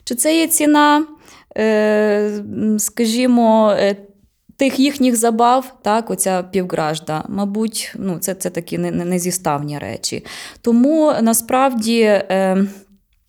Чи 0.03 0.15
це 0.15 0.37
є 0.39 0.47
ціна, 0.47 1.05
е, 1.57 2.43
скажімо, 2.77 3.75
е, 3.79 3.95
тих 4.57 4.79
їхніх 4.79 5.15
забав, 5.15 5.75
так, 5.81 6.09
оця 6.09 6.43
півгражда, 6.43 7.23
мабуть, 7.29 7.93
ну, 7.99 8.17
це, 8.19 8.33
це 8.33 8.49
такі 8.49 8.77
не- 8.77 8.91
не- 8.91 9.05
незіставні 9.05 9.79
речі. 9.79 10.25
Тому 10.61 11.13
насправді, 11.21 12.01
е, 12.01 12.65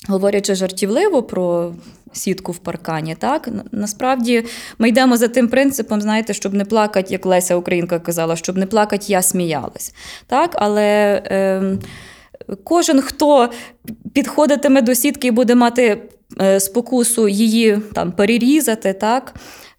говорячи 0.09 0.55
жартівливо 0.55 1.23
про 1.23 1.75
сітку 2.13 2.53
в 2.53 2.59
паркані, 2.59 3.15
так, 3.15 3.49
насправді 3.73 4.45
ми 4.79 4.89
йдемо 4.89 5.17
за 5.17 5.29
тим 5.29 5.49
принципом, 5.49 6.01
знаєте, 6.01 6.35
щоб 6.35 6.55
не 6.55 6.65
плакати, 6.65 7.09
як 7.13 7.27
Леся 7.27 7.57
Українка 7.57 7.99
казала, 7.99 8.37
щоб 8.37 8.57
не 8.57 8.67
плакати, 8.67 9.05
я 9.09 9.23
сміялась. 9.23 9.95
Так, 10.27 10.51
але. 10.55 11.23
Е, 11.27 11.79
Кожен, 12.65 13.01
хто 13.01 13.51
підходитиме 14.13 14.83
до 14.83 14.95
сітки 14.95 15.29
і 15.29 15.31
буде 15.31 15.55
мати 15.55 16.03
спокусу 16.59 17.29
її 17.29 17.79
там 17.95 18.13
перерізати, 18.13 18.93
так, 18.93 19.35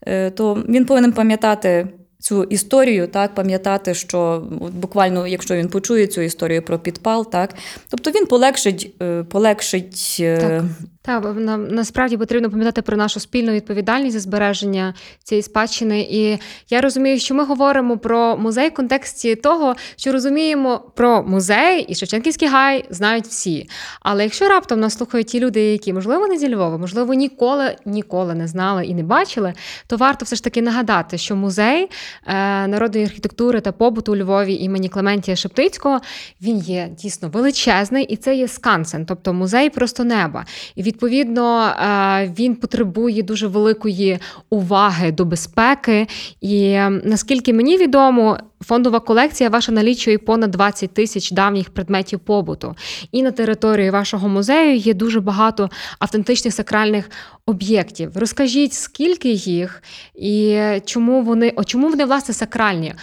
е, 0.08 0.32
то 0.32 0.64
він 0.70 0.86
повинен 0.86 1.12
пам'ятати 1.12 1.88
цю 2.20 2.44
історію, 2.44 3.08
так, 3.08 3.36
пам'ятати, 3.36 3.94
що 3.94 4.48
от 4.62 4.74
буквально, 4.74 5.28
якщо 5.28 5.56
він 5.56 5.70
почує 5.70 6.08
цю 6.08 6.22
історію 6.22 6.62
про 6.62 6.80
підпал, 6.80 7.32
так, 7.32 7.56
тобто 7.90 8.12
він 8.12 8.26
полегшить, 8.26 8.96
е, 9.02 9.24
полегшить 9.24 10.18
е, 10.20 10.38
Так. 10.38 10.64
Так, 11.06 11.36
нам 11.36 11.68
насправді 11.68 12.18
потрібно 12.18 12.50
пам'ятати 12.50 12.82
про 12.82 12.98
нашу 12.98 13.20
спільну 13.20 13.52
відповідальність 13.52 14.14
за 14.14 14.20
збереження 14.20 14.94
цієї 15.24 15.44
спадщини. 15.44 16.02
І 16.02 16.40
я 16.70 16.82
розумію, 16.82 17.20
що 17.20 17.36
ми 17.36 17.46
говоримо 17.46 17.98
про 17.98 18.38
музей 18.38 18.70
в 18.70 18.74
контексті 18.74 19.36
того, 19.36 19.76
що 19.96 20.12
розуміємо 20.12 20.92
про 20.96 21.24
музей 21.24 21.86
і 21.90 21.96
Шевченківський 21.96 22.48
гай 22.48 22.86
знають 22.90 23.26
всі. 23.26 23.70
Але 24.02 24.24
якщо 24.24 24.48
раптом 24.48 24.80
нас 24.80 24.98
слухають 24.98 25.28
ті 25.28 25.40
люди, 25.40 25.62
які 25.62 25.94
можливо 25.94 26.28
не 26.28 26.38
зі 26.38 26.56
Львова, 26.56 26.78
можливо, 26.78 27.14
ніколи 27.14 27.76
ніколи 27.86 28.36
не 28.36 28.48
знали 28.48 28.86
і 28.86 28.94
не 28.94 29.04
бачили, 29.04 29.54
то 29.88 29.98
варто 29.98 30.26
все 30.26 30.36
ж 30.36 30.44
таки 30.44 30.62
нагадати, 30.62 31.18
що 31.18 31.36
музей 31.36 31.90
е, 32.28 32.68
народної 32.68 33.06
архітектури 33.06 33.62
та 33.62 33.72
побуту 33.72 34.12
у 34.14 34.16
Львові 34.16 34.56
імені 34.56 34.90
Клементія 34.90 35.38
Шептицького 35.38 36.00
він 36.42 36.58
є 36.58 36.90
дійсно 36.98 37.30
величезний, 37.30 38.06
і 38.06 38.16
це 38.16 38.36
є 38.36 38.48
скансен, 38.48 39.06
тобто 39.06 39.34
музей 39.34 39.70
просто 39.70 40.04
неба. 40.04 40.46
І 40.76 40.84
відповідно 40.96 41.66
е, 41.66 42.34
він 42.40 42.56
потребує 42.56 43.24
дуже 43.24 43.48
великої 43.48 44.20
уваги 44.50 45.12
до 45.12 45.26
безпеки. 45.26 46.08
І 46.42 46.78
наскільки 47.04 47.54
мені 47.54 47.78
відомо, 47.78 48.38
фондова 48.62 49.00
колекція 49.00 49.50
ваша 49.50 49.72
налічує 49.72 50.18
понад 50.18 50.52
20 50.52 50.94
тисяч 50.94 51.32
давніх 51.32 51.70
предметів 51.70 52.20
побуту. 52.20 52.76
І 53.12 53.24
на 53.24 53.32
території 53.32 53.90
вашого 53.90 54.30
музею 54.30 54.76
є 54.76 54.94
дуже 54.94 55.20
багато 55.20 55.70
автентичних 56.00 56.54
сакральних 56.54 57.10
об'єктів. 57.46 58.18
Розкажіть, 58.18 58.74
скільки 58.74 59.30
їх 59.30 59.84
і 60.16 60.60
чому 60.86 61.22
вони, 61.22 61.54
о, 61.56 61.64
чому 61.64 61.90
вони 61.90 62.06
власне 62.06 62.34
сакральні? 62.34 62.96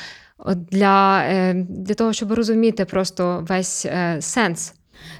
Для, 0.70 1.22
е, 1.22 1.54
для 1.68 1.94
того, 1.94 2.12
щоб 2.12 2.32
розуміти 2.32 2.84
просто 2.84 3.46
весь 3.48 3.86
е, 3.86 4.16
сенс. 4.20 4.74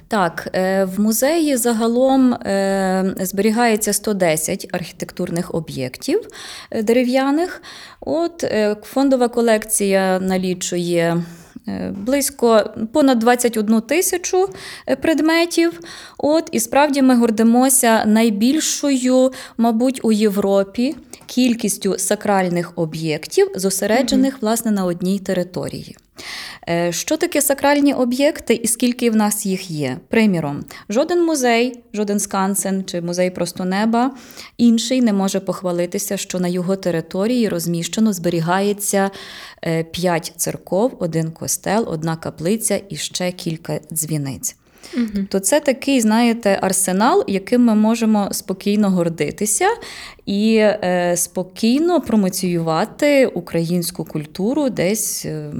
Так, 0.07 0.47
е, 0.53 0.85
в 0.85 0.99
музеї 0.99 1.57
загалом 1.57 2.33
е, 2.33 3.15
зберігається 3.19 3.93
110 3.93 4.67
архітектурних 4.71 5.55
об'єктів 5.55 6.27
е, 6.71 6.83
дерев'яних. 6.83 7.61
От 8.01 8.45
фондова 8.83 9.27
колекція 9.27 10.19
налічує. 10.19 11.23
Близько 11.89 12.69
понад 12.93 13.19
21 13.19 13.81
тисячу 13.81 14.49
предметів. 15.01 15.79
От, 16.17 16.49
і 16.51 16.59
справді 16.59 17.01
ми 17.01 17.15
гордимося 17.15 18.05
найбільшою, 18.05 19.31
мабуть, 19.57 19.99
у 20.03 20.11
Європі 20.11 20.95
кількістю 21.25 21.95
сакральних 21.97 22.73
об'єктів, 22.75 23.51
зосереджених 23.55 24.41
власне 24.41 24.71
на 24.71 24.85
одній 24.85 25.19
території. 25.19 25.95
Е, 26.69 26.91
Що 26.91 27.17
таке 27.17 27.41
сакральні 27.41 27.93
об'єкти 27.93 28.53
і 28.53 28.67
скільки 28.67 29.09
в 29.09 29.15
нас 29.15 29.45
їх 29.45 29.71
є? 29.71 29.97
Приміром, 30.07 30.63
жоден 30.89 31.25
музей, 31.25 31.83
жоден 31.93 32.19
скансен 32.19 32.83
чи 32.83 33.01
музей 33.01 33.29
просто 33.29 33.65
неба 33.65 34.11
інший 34.57 35.01
не 35.01 35.13
може 35.13 35.39
похвалитися, 35.39 36.17
що 36.17 36.39
на 36.39 36.47
його 36.47 36.75
території 36.75 37.49
розміщено, 37.49 38.13
зберігається 38.13 39.11
е, 39.63 39.83
п'ять 39.83 40.33
церков, 40.37 40.97
один 40.99 41.31
костел, 41.31 41.85
одна 41.87 42.15
каплиця 42.15 42.81
і 42.89 42.95
ще 42.95 43.31
кілька 43.31 43.79
дзвіниць. 43.91 44.55
То 45.29 45.39
це 45.39 45.59
такий, 45.59 46.01
знаєте, 46.01 46.59
арсенал, 46.61 47.23
яким 47.27 47.65
ми 47.65 47.75
можемо 47.75 48.27
спокійно 48.31 48.89
гордитися 48.89 49.67
і 50.25 50.55
е, 50.55 51.13
спокійно 51.17 52.01
промоціювати 52.01 53.27
українську 53.27 54.05
культуру 54.05 54.69
десь 54.69 55.25
е, 55.25 55.51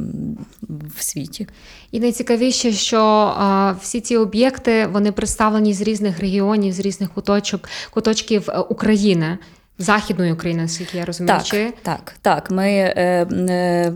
в 0.98 1.03
світі. 1.03 1.48
І 1.92 2.00
найцікавіше, 2.00 2.72
що 2.72 3.00
а, 3.38 3.75
всі 3.82 4.01
ці 4.01 4.18
об'єкти 4.18 4.86
вони 4.86 5.12
представлені 5.12 5.74
з 5.74 5.82
різних 5.82 6.20
регіонів, 6.20 6.74
з 6.74 6.80
різних 6.80 7.10
куточок, 7.10 7.70
куточків 7.92 8.50
е, 8.50 8.60
України, 8.60 9.38
Західної 9.77 10.34
України, 10.34 10.62
наскільки 10.62 10.98
я 10.98 11.06
розумію. 11.06 11.38
Так, 11.38 11.46
Чи 11.46 11.74
так, 11.82 12.15
так. 12.22 12.51
Ми 12.51 12.70
е, 12.70 13.27
е, 13.50 13.94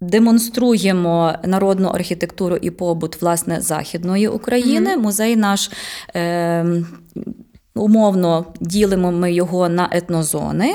демонструємо 0.00 1.34
народну 1.44 1.88
архітектуру 1.88 2.56
і 2.56 2.70
побут 2.70 3.22
власне 3.22 3.60
Західної 3.60 4.28
України. 4.28 4.96
Музей 4.96 5.36
наш. 5.36 5.70
Е, 6.14 6.82
Умовно 7.78 8.46
ділимо 8.60 9.12
ми 9.12 9.32
його 9.32 9.68
на 9.68 9.88
етнозони. 9.92 10.74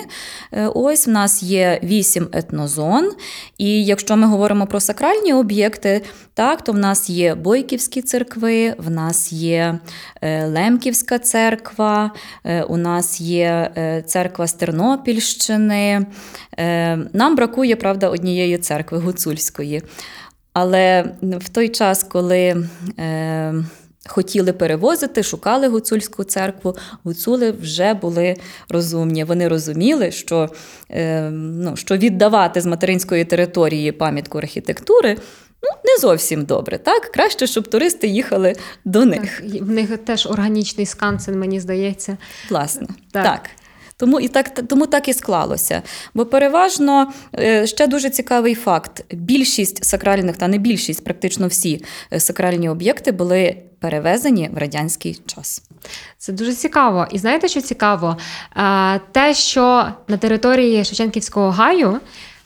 Е, 0.51 0.67
Ось 0.67 1.07
в 1.07 1.09
нас 1.09 1.43
є 1.43 1.79
вісім 1.83 2.27
етнозон. 2.31 3.11
І 3.57 3.85
якщо 3.85 4.17
ми 4.17 4.27
говоримо 4.27 4.67
про 4.67 4.79
сакральні 4.79 5.33
об'єкти, 5.33 6.01
так, 6.33 6.61
то 6.61 6.71
в 6.71 6.77
нас 6.77 7.09
є 7.09 7.35
Бойківські 7.35 8.01
церкви, 8.01 8.75
в 8.77 8.89
нас 8.89 9.33
є 9.33 9.79
е, 10.21 10.45
Лемківська 10.45 11.19
церква, 11.19 12.11
е, 12.43 12.63
у 12.63 12.77
нас 12.77 13.21
є 13.21 13.71
церква 14.05 14.47
з 14.47 14.53
Тернопільщини. 14.53 16.05
Нам 17.13 17.35
бракує, 17.35 17.75
правда, 17.75 18.09
однієї 18.09 18.57
церкви 18.57 18.97
гуцульської. 18.97 19.81
Але 20.53 21.05
в 21.21 21.49
той 21.49 21.69
час, 21.69 22.03
коли 22.03 22.67
хотіли 24.07 24.53
перевозити, 24.53 25.23
шукали 25.23 25.67
гуцульську 25.67 26.23
церкву, 26.23 26.75
гуцули 27.03 27.51
вже 27.51 27.93
були 27.93 28.35
розумні. 28.69 29.23
Вони 29.23 29.47
розуміли, 29.47 30.11
що, 30.11 30.49
е, 30.91 31.29
ну, 31.31 31.75
що 31.75 31.97
віддавати 31.97 32.61
з 32.61 32.65
материнської 32.65 33.25
території 33.25 33.91
пам'ятку 33.91 34.37
архітектури. 34.37 35.17
Ну, 35.63 35.69
не 35.85 35.97
зовсім 35.97 36.45
добре, 36.45 36.77
так? 36.77 37.03
Краще, 37.03 37.47
щоб 37.47 37.67
туристи 37.67 38.07
їхали 38.07 38.55
до 38.85 39.05
них. 39.05 39.41
так, 39.41 39.61
в 39.61 39.69
них 39.69 39.97
теж 39.97 40.25
органічний 40.25 40.85
скансен, 40.85 41.39
мені 41.39 41.59
здається. 41.59 42.17
Власне, 42.49 42.87
Так. 43.11 43.23
так. 43.23 43.49
Тому 43.97 44.19
і 44.19 44.27
так, 44.27 44.67
тому 44.67 44.87
так 44.87 45.07
і 45.07 45.13
склалося. 45.13 45.81
Бо 46.13 46.25
переважно 46.25 47.13
е, 47.39 47.67
ще 47.67 47.87
дуже 47.87 48.09
цікавий 48.09 48.55
факт: 48.55 49.05
більшість 49.13 49.85
сакральних, 49.85 50.37
та 50.37 50.47
не 50.47 50.57
більшість, 50.57 51.03
практично 51.03 51.47
всі 51.47 51.83
е, 52.13 52.19
сакральні 52.19 52.69
об'єкти 52.69 53.11
були 53.11 53.55
перевезені 53.79 54.49
в 54.53 54.57
радянський 54.57 55.21
час. 55.25 55.61
Це 56.17 56.33
дуже 56.33 56.53
цікаво. 56.53 57.07
І 57.11 57.17
знаєте, 57.17 57.47
що 57.47 57.61
цікаво? 57.61 58.17
Е, 58.57 58.99
Те, 59.11 59.33
що 59.33 59.87
на 60.07 60.17
території 60.17 60.85
Шевченківського 60.85 61.49
гаю 61.49 61.99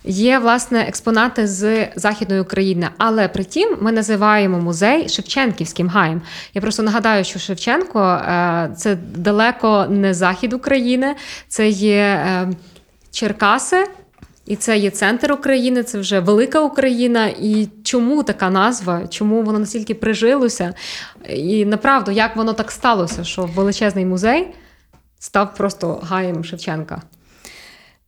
є 0.07 0.39
власне 0.39 0.81
експонати 0.81 1.47
з 1.47 1.87
Західної 1.95 2.41
України, 2.41 2.89
але 2.97 3.27
при 3.27 3.43
тім 3.43 3.77
ми 3.81 3.91
називаємо 3.91 4.59
музей 4.59 5.09
Шевченківським 5.09 5.87
гаєм. 5.87 6.21
Я 6.53 6.61
просто 6.61 6.83
нагадаю, 6.83 7.23
що 7.23 7.39
Шевченко 7.39 7.99
е, 7.99 8.71
це 8.77 8.97
далеко 9.15 9.85
не 9.89 10.13
захід 10.13 10.53
України, 10.53 11.15
це 11.47 11.69
є 11.69 11.97
е, 11.97 12.49
Черкаси. 13.11 13.87
І 14.45 14.55
це 14.55 14.77
є 14.77 14.89
центр 14.89 15.31
України, 15.31 15.83
це 15.83 15.99
вже 15.99 16.19
велика 16.19 16.61
Україна. 16.61 17.27
І 17.27 17.69
чому 17.83 18.23
така 18.23 18.49
назва? 18.49 19.07
Чому 19.07 19.41
воно 19.41 19.59
настільки 19.59 19.93
прижилося? 19.93 20.73
І 21.29 21.65
направду, 21.65 22.11
як 22.11 22.35
воно 22.35 22.53
так 22.53 22.71
сталося, 22.71 23.23
що 23.23 23.45
величезний 23.45 24.05
музей 24.05 24.47
став 25.19 25.55
просто 25.55 25.99
гаєм 26.03 26.43
Шевченка? 26.43 27.01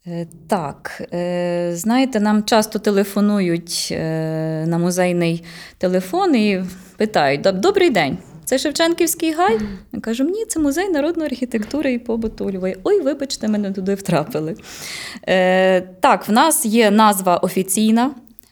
Е, 0.07 0.27
Так, 0.47 1.01
е, 1.13 1.71
знаєте, 1.73 2.19
нам 2.19 2.43
часто 2.43 2.79
телефонують 2.79 3.89
е, 3.91 4.65
на 4.67 4.77
музейний 4.77 5.43
телефон 5.77 6.35
і 6.35 6.63
питають: 6.97 7.41
Добрий 7.41 7.89
день, 7.89 8.17
це 8.45 8.57
Шевченківський 8.57 9.33
гай? 9.33 9.59
Я 9.93 9.99
кажу, 9.99 10.23
ні, 10.23 10.45
це 10.45 10.59
музей 10.59 10.89
народної 10.89 11.29
архітектури 11.29 11.93
і 11.93 11.99
побуту 11.99 12.45
у 12.45 12.51
Львові. 12.51 12.75
Ой, 12.83 13.01
вибачте, 13.01 13.47
мене 13.47 13.71
туди 13.71 13.95
втрапили. 13.95 14.55
Так, 15.99 16.27
в 16.27 16.31
нас 16.31 16.65
є 16.65 16.91
назва 16.91 17.37
офіційна. 17.37 18.11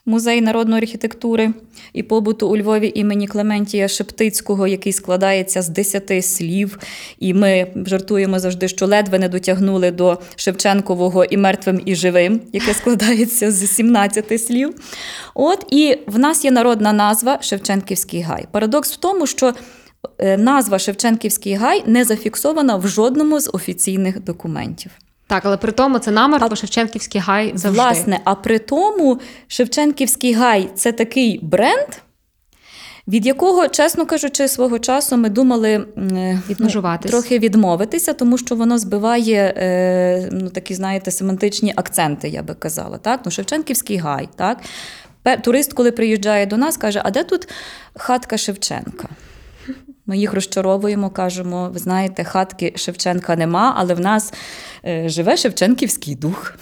Музей 0.10 0.42
народної 0.42 0.82
архітектури 0.82 1.54
і 1.94 2.04
побуту 2.04 2.50
у 2.50 2.58
Львові 2.58 2.92
імені 2.96 3.28
Клементія 3.28 3.88
Шептицького, 3.88 4.68
який 4.68 4.94
складається 4.94 5.62
з 5.62 5.70
10 5.70 6.26
слів. 6.26 6.80
І 7.20 7.34
ми 7.34 7.67
жартуємо 7.86 8.39
завжди, 8.39 8.67
що 8.67 8.88
ледве 8.88 9.20
не 9.20 9.30
дотягнули 9.30 9.91
до 9.91 10.20
Шевченкового 10.36 11.26
і 11.26 11.38
мертвим, 11.38 11.82
і 11.86 11.96
живим, 11.96 12.41
яке 12.54 12.74
складається 12.74 13.52
з 13.52 13.67
17 13.67 14.41
слів. 14.41 14.76
От 15.36 15.65
і 15.72 15.98
в 16.08 16.20
нас 16.20 16.46
є 16.46 16.52
народна 16.52 16.93
назва 16.93 17.38
Шевченківський 17.41 18.22
гай. 18.22 18.46
Парадокс 18.52 18.93
в 18.93 18.98
тому, 18.98 19.28
що 19.28 19.54
е, 20.17 20.38
назва 20.38 20.80
Шевченківський 20.80 21.54
гай 21.54 21.84
не 21.86 22.04
зафіксована 22.04 22.76
в 22.76 22.88
жодному 22.88 23.39
з 23.39 23.50
офіційних 23.54 24.24
документів. 24.24 24.91
Так, 25.28 25.46
але 25.46 25.58
при 25.58 25.72
тому 25.72 26.00
це 26.00 26.12
намер, 26.12 26.48
бо 26.50 26.56
Шевченківський 26.56 27.22
гай 27.22 27.52
завжди. 27.56 27.82
Власне, 27.82 28.20
а 28.24 28.36
при 28.36 28.60
тому 28.60 29.20
Шевченківський 29.48 30.34
гай 30.34 30.70
це 30.76 30.92
такий 30.92 31.40
бренд, 31.44 31.88
від 33.08 33.26
якого, 33.26 33.68
чесно 33.68 34.06
кажучи, 34.06 34.48
свого 34.48 34.80
часу 34.80 35.18
ми 35.18 35.30
думали 35.30 35.86
ну, 35.96 36.40
трохи 37.02 37.40
відмовитися, 37.40 38.13
тому 38.13 38.38
що 38.38 38.56
воно 38.56 38.78
збиває 38.78 39.54
е, 39.58 40.30
ну, 40.32 40.50
такі, 40.50 40.74
знаєте, 40.74 41.12
семантичні 41.12 41.74
акценти, 41.76 42.30
я 42.30 42.44
би 42.44 42.54
казала. 42.54 42.98
Так? 42.98 43.22
Ну, 43.26 43.32
Шевченківський 43.32 43.98
гай. 43.98 44.30
Так? 44.36 44.58
Турист, 45.44 45.74
коли 45.74 45.92
приїжджає 45.92 46.46
до 46.46 46.58
нас, 46.58 46.78
каже: 46.78 47.02
а 47.04 47.12
де 47.12 47.24
тут 47.24 47.48
хатка 47.96 48.38
Шевченка? 48.38 49.08
Ми 50.06 50.18
їх 50.18 50.34
розчаровуємо, 50.34 51.10
кажемо: 51.10 51.70
ви 51.74 51.80
знаєте, 51.80 52.24
хатки 52.24 52.74
Шевченка 52.76 53.36
нема, 53.36 53.74
але 53.78 53.94
в 53.94 54.00
нас 54.00 54.34
живе 55.06 55.38
Шевченківський 55.38 56.15
дух. 56.15 56.54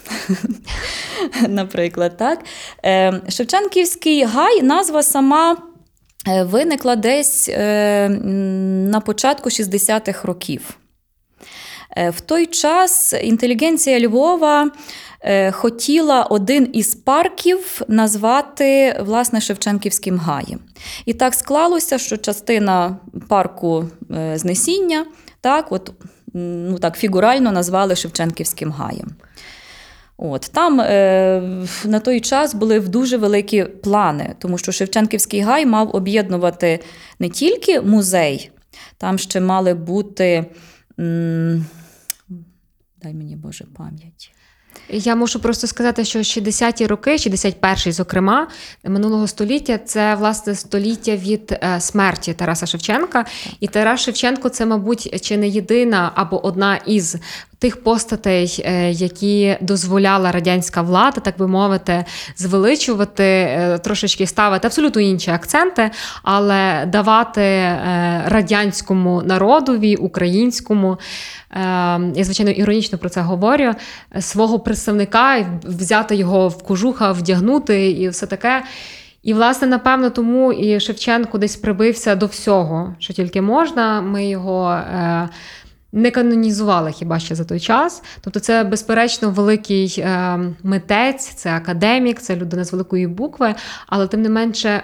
Наприклад, 1.47 2.17
так. 2.17 2.39
Е, 2.85 3.21
Шевченківський 3.29 4.23
гай, 4.23 4.61
назва 4.61 5.03
сама 5.03 5.57
е, 6.27 6.43
виникла 6.43 6.95
десь 6.95 7.49
е, 7.49 8.09
на 8.89 8.99
початку 8.99 9.49
60-х 9.49 10.27
років. 10.27 10.77
Е, 11.97 12.09
В 12.09 12.21
той 12.21 12.45
час 12.45 13.13
інтелігенція 13.23 13.99
Львова 14.07 14.71
е, 15.21 15.51
хотіла 15.51 16.23
один 16.23 16.69
із 16.73 16.95
парків 16.95 17.81
назвати 17.87 18.99
власне 19.05 19.41
Шевченківським 19.41 20.17
гаєм. 20.17 20.59
І 21.05 21.13
так 21.13 21.33
склалося, 21.33 21.97
що 21.97 22.17
частина 22.17 22.97
парку 23.29 23.85
е, 24.11 24.37
знесіння 24.37 25.05
так, 25.41 25.71
от, 25.71 25.91
ну, 26.35 26.77
так, 26.79 26.97
фігурально 26.97 27.51
назвали 27.51 27.95
Шевченківським 27.95 28.71
гаєм. 28.71 29.15
От 30.17 30.49
там 30.53 30.81
е, 30.81 31.41
на 31.85 31.99
той 31.99 32.21
час 32.21 32.53
були 32.53 32.79
дуже 32.79 33.17
великі 33.17 33.63
плани, 33.63 34.35
тому 34.39 34.57
що 34.57 34.71
Шевченківський 34.71 35.39
гай 35.39 35.65
мав 35.65 35.95
об'єднувати 35.95 36.79
не 37.19 37.29
тільки 37.29 37.81
музей, 37.81 38.51
там 38.97 39.17
ще 39.17 39.39
мали 39.41 39.73
бути. 39.73 40.45
М, 40.99 41.65
дай 43.01 43.13
мені 43.13 43.35
Боже 43.35 43.65
пам'ять. 43.77 44.34
Я 44.89 45.15
мушу 45.15 45.39
просто 45.39 45.67
сказати, 45.67 46.05
що 46.05 46.19
60-ті 46.19 46.87
роки, 46.87 47.11
61-й, 47.11 47.91
зокрема, 47.91 48.47
минулого 48.83 49.27
століття, 49.27 49.77
це 49.77 50.15
власне 50.15 50.55
століття 50.55 51.15
від 51.15 51.51
е, 51.51 51.81
смерті 51.81 52.33
Тараса 52.33 52.65
Шевченка. 52.65 53.25
І 53.59 53.67
Тарас 53.67 54.01
Шевченко 54.01 54.49
це, 54.49 54.65
мабуть, 54.65 55.21
чи 55.21 55.37
не 55.37 55.47
єдина 55.47 56.11
або 56.15 56.45
одна 56.45 56.75
із 56.75 57.15
тих 57.59 57.83
постатей, 57.83 58.63
е, 58.65 58.91
які 58.91 59.57
дозволяла 59.61 60.31
радянська 60.31 60.81
влада, 60.81 61.21
так 61.21 61.37
би 61.37 61.47
мовити, 61.47 62.05
звеличувати, 62.37 63.23
е, 63.23 63.79
трошечки 63.83 64.27
ставити 64.27 64.67
абсолютно 64.67 65.01
інші 65.01 65.31
акценти, 65.31 65.91
але 66.23 66.85
давати 66.85 67.41
е, 67.41 68.23
радянському 68.27 69.21
народові, 69.25 69.95
українському. 69.95 70.97
Я, 72.15 72.23
звичайно, 72.23 72.51
іронічно 72.51 72.97
про 72.97 73.09
це 73.09 73.21
говорю. 73.21 73.73
Свого 74.19 74.59
представника 74.59 75.45
взяти 75.63 76.15
його 76.15 76.47
в 76.47 76.63
кожуха, 76.63 77.11
вдягнути 77.11 77.91
і 77.91 78.09
все 78.09 78.25
таке. 78.25 78.63
І, 79.23 79.33
власне, 79.33 79.67
напевно, 79.67 80.09
тому 80.09 80.53
і 80.53 80.79
Шевченко 80.79 81.37
десь 81.37 81.55
прибився 81.55 82.15
до 82.15 82.25
всього, 82.25 82.95
що 82.99 83.13
тільки 83.13 83.41
можна. 83.41 84.01
Ми 84.01 84.27
його 84.27 84.79
не 85.95 86.11
канонізували 86.11 86.91
хіба 86.91 87.19
ще 87.19 87.35
за 87.35 87.43
той 87.43 87.59
час. 87.59 88.03
Тобто, 88.21 88.39
це, 88.39 88.63
безперечно, 88.63 89.29
великий 89.29 89.95
е, 89.97 90.39
митець, 90.63 91.25
це 91.25 91.51
академік, 91.55 92.21
це 92.21 92.35
людина 92.35 92.63
з 92.63 92.71
великої 92.71 93.07
букви. 93.07 93.55
Але 93.87 94.07
тим 94.07 94.21
не 94.21 94.29
менше, 94.29 94.83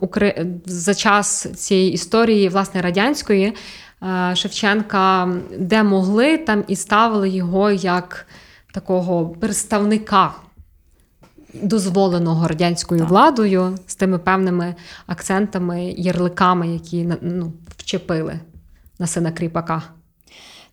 Укра... 0.00 0.34
за 0.66 0.94
час 0.94 1.46
цієї 1.56 1.92
історії, 1.92 2.48
власне, 2.48 2.82
радянської 2.82 3.54
е, 4.02 4.36
Шевченка, 4.36 5.28
де 5.58 5.82
могли, 5.82 6.38
там 6.38 6.64
і 6.68 6.76
ставили 6.76 7.28
його 7.28 7.70
як 7.70 8.26
такого 8.72 9.28
представника 9.28 10.34
дозволеного 11.54 12.48
радянською 12.48 13.00
так. 13.00 13.10
владою 13.10 13.78
з 13.86 13.94
тими 13.94 14.18
певними 14.18 14.74
акцентами, 15.06 15.94
ярликами, 15.96 16.68
які 16.68 17.08
ну, 17.22 17.52
вчепили 17.76 18.40
на 18.98 19.06
сина 19.06 19.32
кріпака. 19.32 19.82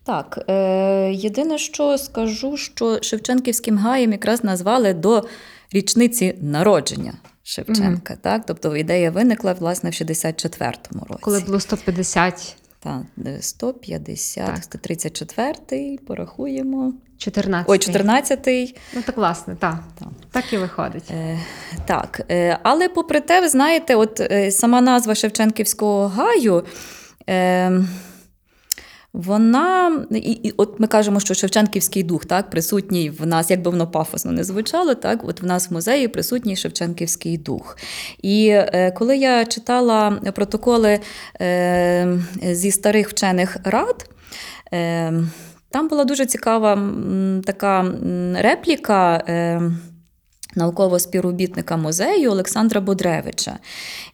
Так, 0.04 0.44
е, 0.48 1.12
єдине, 1.12 1.58
що 1.58 1.98
скажу, 1.98 2.56
що 2.56 3.02
Шевченківським 3.02 3.78
гаєм 3.78 4.12
якраз 4.12 4.44
назвали 4.44 4.94
до 4.94 5.24
річниці 5.72 6.38
народження 6.40 7.12
Шевченка. 7.42 8.14
Mm-hmm. 8.14 8.20
Так? 8.20 8.42
Тобто 8.46 8.76
ідея 8.76 9.10
виникла 9.10 9.52
власне 9.52 9.90
в 9.90 9.92
64-му 9.92 11.06
році. 11.08 11.20
Коли 11.22 11.40
було 11.40 11.60
150 11.60 12.56
так, 12.82 13.02
150, 13.40 14.46
так. 14.46 14.64
134, 14.64 15.98
порахуємо. 16.06 16.92
14. 17.18 17.70
Ой, 17.70 17.78
14-й. 17.78 18.74
Ну, 18.94 19.02
так 19.02 19.16
власне, 19.16 19.56
так. 19.58 19.78
так. 19.98 20.08
Так 20.30 20.52
і 20.52 20.56
виходить. 20.56 21.10
Е, 21.10 21.38
Так. 21.86 22.20
Е, 22.30 22.58
але 22.62 22.88
попри 22.88 23.20
те, 23.20 23.40
ви 23.40 23.48
знаєте, 23.48 23.94
от 23.94 24.20
е, 24.20 24.50
сама 24.50 24.80
назва 24.80 25.14
Шевченківського 25.14 26.08
гаю. 26.08 26.64
Е, 27.28 27.82
вона, 29.12 29.92
і, 30.10 30.18
і 30.18 30.54
от 30.56 30.80
ми 30.80 30.86
кажемо, 30.86 31.20
що 31.20 31.34
Шевченківський 31.34 32.02
дух 32.02 32.24
так, 32.24 32.50
присутній 32.50 33.10
в 33.10 33.26
нас, 33.26 33.50
як 33.50 33.62
би 33.62 33.70
воно 33.70 33.86
пафосно 33.86 34.32
не 34.32 34.44
звучало, 34.44 34.94
так, 34.94 35.20
от 35.24 35.42
в 35.42 35.46
нас 35.46 35.70
в 35.70 35.72
музеї 35.72 36.08
присутній 36.08 36.56
Шевченківський 36.56 37.38
дух. 37.38 37.76
І 38.22 38.48
е, 38.48 38.90
коли 38.90 39.16
я 39.16 39.44
читала 39.44 40.10
протоколи 40.10 41.00
е, 41.40 42.18
зі 42.42 42.70
старих 42.70 43.08
вчених 43.08 43.56
рад, 43.64 44.10
е, 44.72 45.12
там 45.70 45.88
була 45.88 46.04
дуже 46.04 46.26
цікава 46.26 46.92
така 47.44 47.94
репліка. 48.34 49.24
Е, 49.28 49.62
Наукового 50.54 50.98
співробітника 50.98 51.76
музею 51.76 52.30
Олександра 52.30 52.80
Бодревича. 52.80 53.58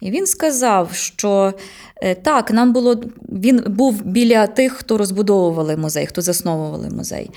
І 0.00 0.10
він 0.10 0.26
сказав, 0.26 0.92
що 0.92 1.54
е, 2.02 2.14
так, 2.14 2.50
нам 2.50 2.72
було, 2.72 3.02
він 3.28 3.64
був 3.66 4.02
біля 4.04 4.46
тих, 4.46 4.72
хто 4.72 4.98
розбудовували 4.98 5.76
музей, 5.76 6.06
хто 6.06 6.22
засновували 6.22 6.90
музей. 6.90 7.30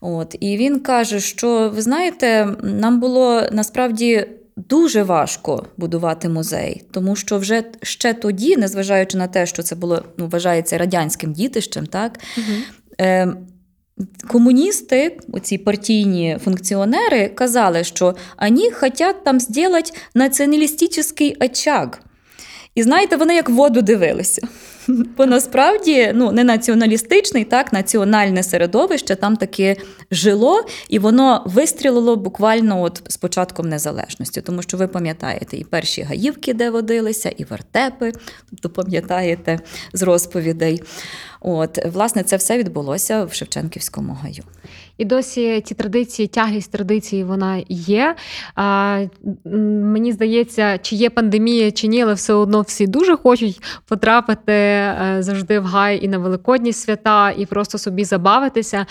От, 0.00 0.36
І 0.40 0.56
він 0.56 0.80
каже, 0.80 1.20
що 1.20 1.72
ви 1.74 1.82
знаєте, 1.82 2.48
нам 2.62 3.00
було 3.00 3.42
насправді. 3.52 4.26
Дуже 4.56 5.02
важко 5.02 5.66
будувати 5.76 6.28
музей, 6.28 6.82
тому 6.90 7.16
що 7.16 7.38
вже 7.38 7.64
ще 7.82 8.14
тоді, 8.14 8.56
незважаючи 8.56 9.18
на 9.18 9.26
те, 9.26 9.46
що 9.46 9.62
це 9.62 9.74
було 9.74 10.02
ну, 10.16 10.28
вважається 10.28 10.78
радянським 10.78 11.32
дітищем, 11.32 11.86
так 11.86 12.18
угу. 12.38 12.56
е, 13.00 13.34
Комуністи, 14.28 15.18
оці 15.32 15.58
партійні 15.58 16.38
функціонери, 16.44 17.28
казали, 17.28 17.84
що 17.84 18.14
вони 18.40 18.70
хочуть 18.70 19.24
там 19.24 19.40
зробити 19.40 19.92
націоналістичний 20.14 21.36
очаг. 21.40 21.98
І 22.74 22.82
знаєте, 22.82 23.16
вони 23.16 23.34
як 23.34 23.48
воду 23.50 23.82
дивилися. 23.82 24.48
Бо 24.88 25.26
насправді 25.26 26.12
ну, 26.14 26.32
не 26.32 26.44
націоналістичний, 26.44 27.44
так, 27.44 27.72
національне 27.72 28.42
середовище 28.42 29.16
там 29.16 29.36
таки 29.36 29.76
жило, 30.10 30.64
і 30.88 30.98
воно 30.98 31.42
вистрілило 31.46 32.16
буквально 32.16 32.82
от 32.82 33.02
з 33.08 33.16
початком 33.16 33.68
незалежності. 33.68 34.40
Тому 34.40 34.62
що 34.62 34.76
ви 34.76 34.88
пам'ятаєте 34.88 35.56
і 35.56 35.64
перші 35.64 36.02
гаївки, 36.02 36.54
де 36.54 36.70
водилися, 36.70 37.28
і 37.28 37.44
вертепи, 37.44 38.12
тобто 38.50 38.70
пам'ятаєте 38.70 39.60
з 39.92 40.02
розповідей. 40.02 40.82
От, 41.40 41.78
Власне, 41.86 42.22
це 42.22 42.36
все 42.36 42.58
відбулося 42.58 43.24
в 43.24 43.32
Шевченківському 43.32 44.18
гаю. 44.22 44.42
І 44.98 45.04
досі 45.04 45.60
ці 45.60 45.74
традиції, 45.74 46.28
тяглість 46.28 46.72
традиції 46.72 47.24
вона 47.24 47.62
є. 47.68 48.14
А, 48.54 49.04
Мені 49.44 50.12
здається, 50.12 50.78
чи 50.78 50.96
є 50.96 51.10
пандемія, 51.10 51.70
чи 51.70 51.86
ні, 51.86 52.02
але 52.02 52.14
все 52.14 52.32
одно 52.32 52.60
всі 52.60 52.86
дуже 52.86 53.16
хочуть 53.16 53.62
потрапити 53.88 54.52
е, 54.52 55.16
завжди 55.20 55.60
в 55.60 55.64
гай 55.64 56.04
і 56.04 56.08
на 56.08 56.18
великодні 56.18 56.72
свята, 56.72 57.30
і 57.30 57.46
просто 57.46 57.78
собі 57.78 58.04
забавитися. 58.04 58.86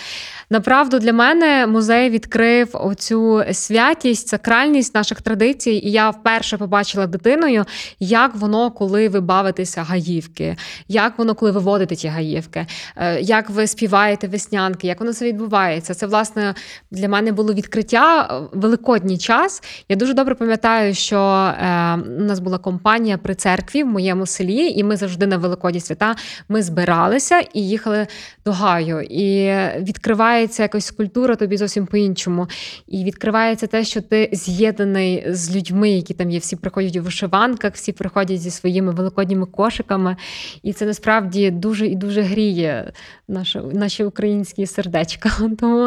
Направду, 0.49 0.99
для 0.99 1.13
мене 1.13 1.67
музей 1.67 2.09
відкрив 2.09 2.69
оцю 2.73 3.43
святість, 3.51 4.27
сакральність 4.27 4.95
наших 4.95 5.21
традицій, 5.21 5.71
і 5.71 5.91
я 5.91 6.09
вперше 6.09 6.57
побачила 6.57 7.07
дитиною, 7.07 7.65
як 7.99 8.35
воно, 8.35 8.71
коли 8.71 9.09
ви 9.09 9.19
бавитеся 9.19 9.83
гаївки, 9.83 10.55
як 10.87 11.17
воно, 11.17 11.35
коли 11.35 11.51
ви 11.51 11.59
водите 11.59 11.95
ті 11.95 12.07
гаївки, 12.07 12.65
е, 12.95 13.21
як 13.21 13.49
ви 13.49 13.67
співаєте 13.67 14.27
веснянки, 14.27 14.87
як 14.87 14.99
воно 14.99 15.13
це 15.13 15.25
відбувається. 15.25 15.90
Це, 15.93 16.05
власне, 16.05 16.55
для 16.91 17.07
мене 17.07 17.31
було 17.31 17.53
відкриття 17.53 18.21
е, 18.21 18.57
великодній 18.57 19.17
час. 19.17 19.63
Я 19.89 19.95
дуже 19.95 20.13
добре 20.13 20.35
пам'ятаю, 20.35 20.93
що 20.93 21.17
е, 21.17 21.93
у 22.19 22.23
нас 22.23 22.39
була 22.39 22.57
компанія 22.57 23.17
при 23.17 23.35
церкві 23.35 23.83
в 23.83 23.87
моєму 23.87 24.25
селі, 24.25 24.67
і 24.67 24.83
ми 24.83 24.95
завжди 24.95 25.27
на 25.27 25.37
Великодні 25.37 25.79
свята 25.79 26.15
ми 26.49 26.63
збиралися 26.63 27.39
і 27.53 27.67
їхали 27.67 28.07
до 28.45 28.51
гаю. 28.51 29.01
І 29.01 29.53
відкривається 29.79 30.63
якась 30.63 30.91
культура 30.91 31.35
тобі 31.35 31.57
зовсім 31.57 31.85
по-іншому. 31.85 32.47
І 32.87 33.03
відкривається 33.03 33.67
те, 33.67 33.83
що 33.83 34.01
ти 34.01 34.29
з'єднаний 34.31 35.23
з 35.27 35.55
людьми, 35.55 35.89
які 35.89 36.13
там 36.13 36.31
є. 36.31 36.39
Всі 36.39 36.55
приходять 36.55 36.95
у 36.95 37.01
вишиванках, 37.01 37.73
всі 37.73 37.91
приходять 37.91 38.41
зі 38.41 38.51
своїми 38.51 38.91
великодніми 38.91 39.45
кошиками. 39.45 40.15
І 40.63 40.73
це 40.73 40.85
насправді 40.85 41.51
дуже 41.51 41.87
і 41.87 41.95
дуже 41.95 42.21
гріє 42.21 42.91
наші, 43.27 43.59
наші 43.73 44.03
українські 44.03 44.65
сердечка. 44.65 45.31
Тому 45.59 45.80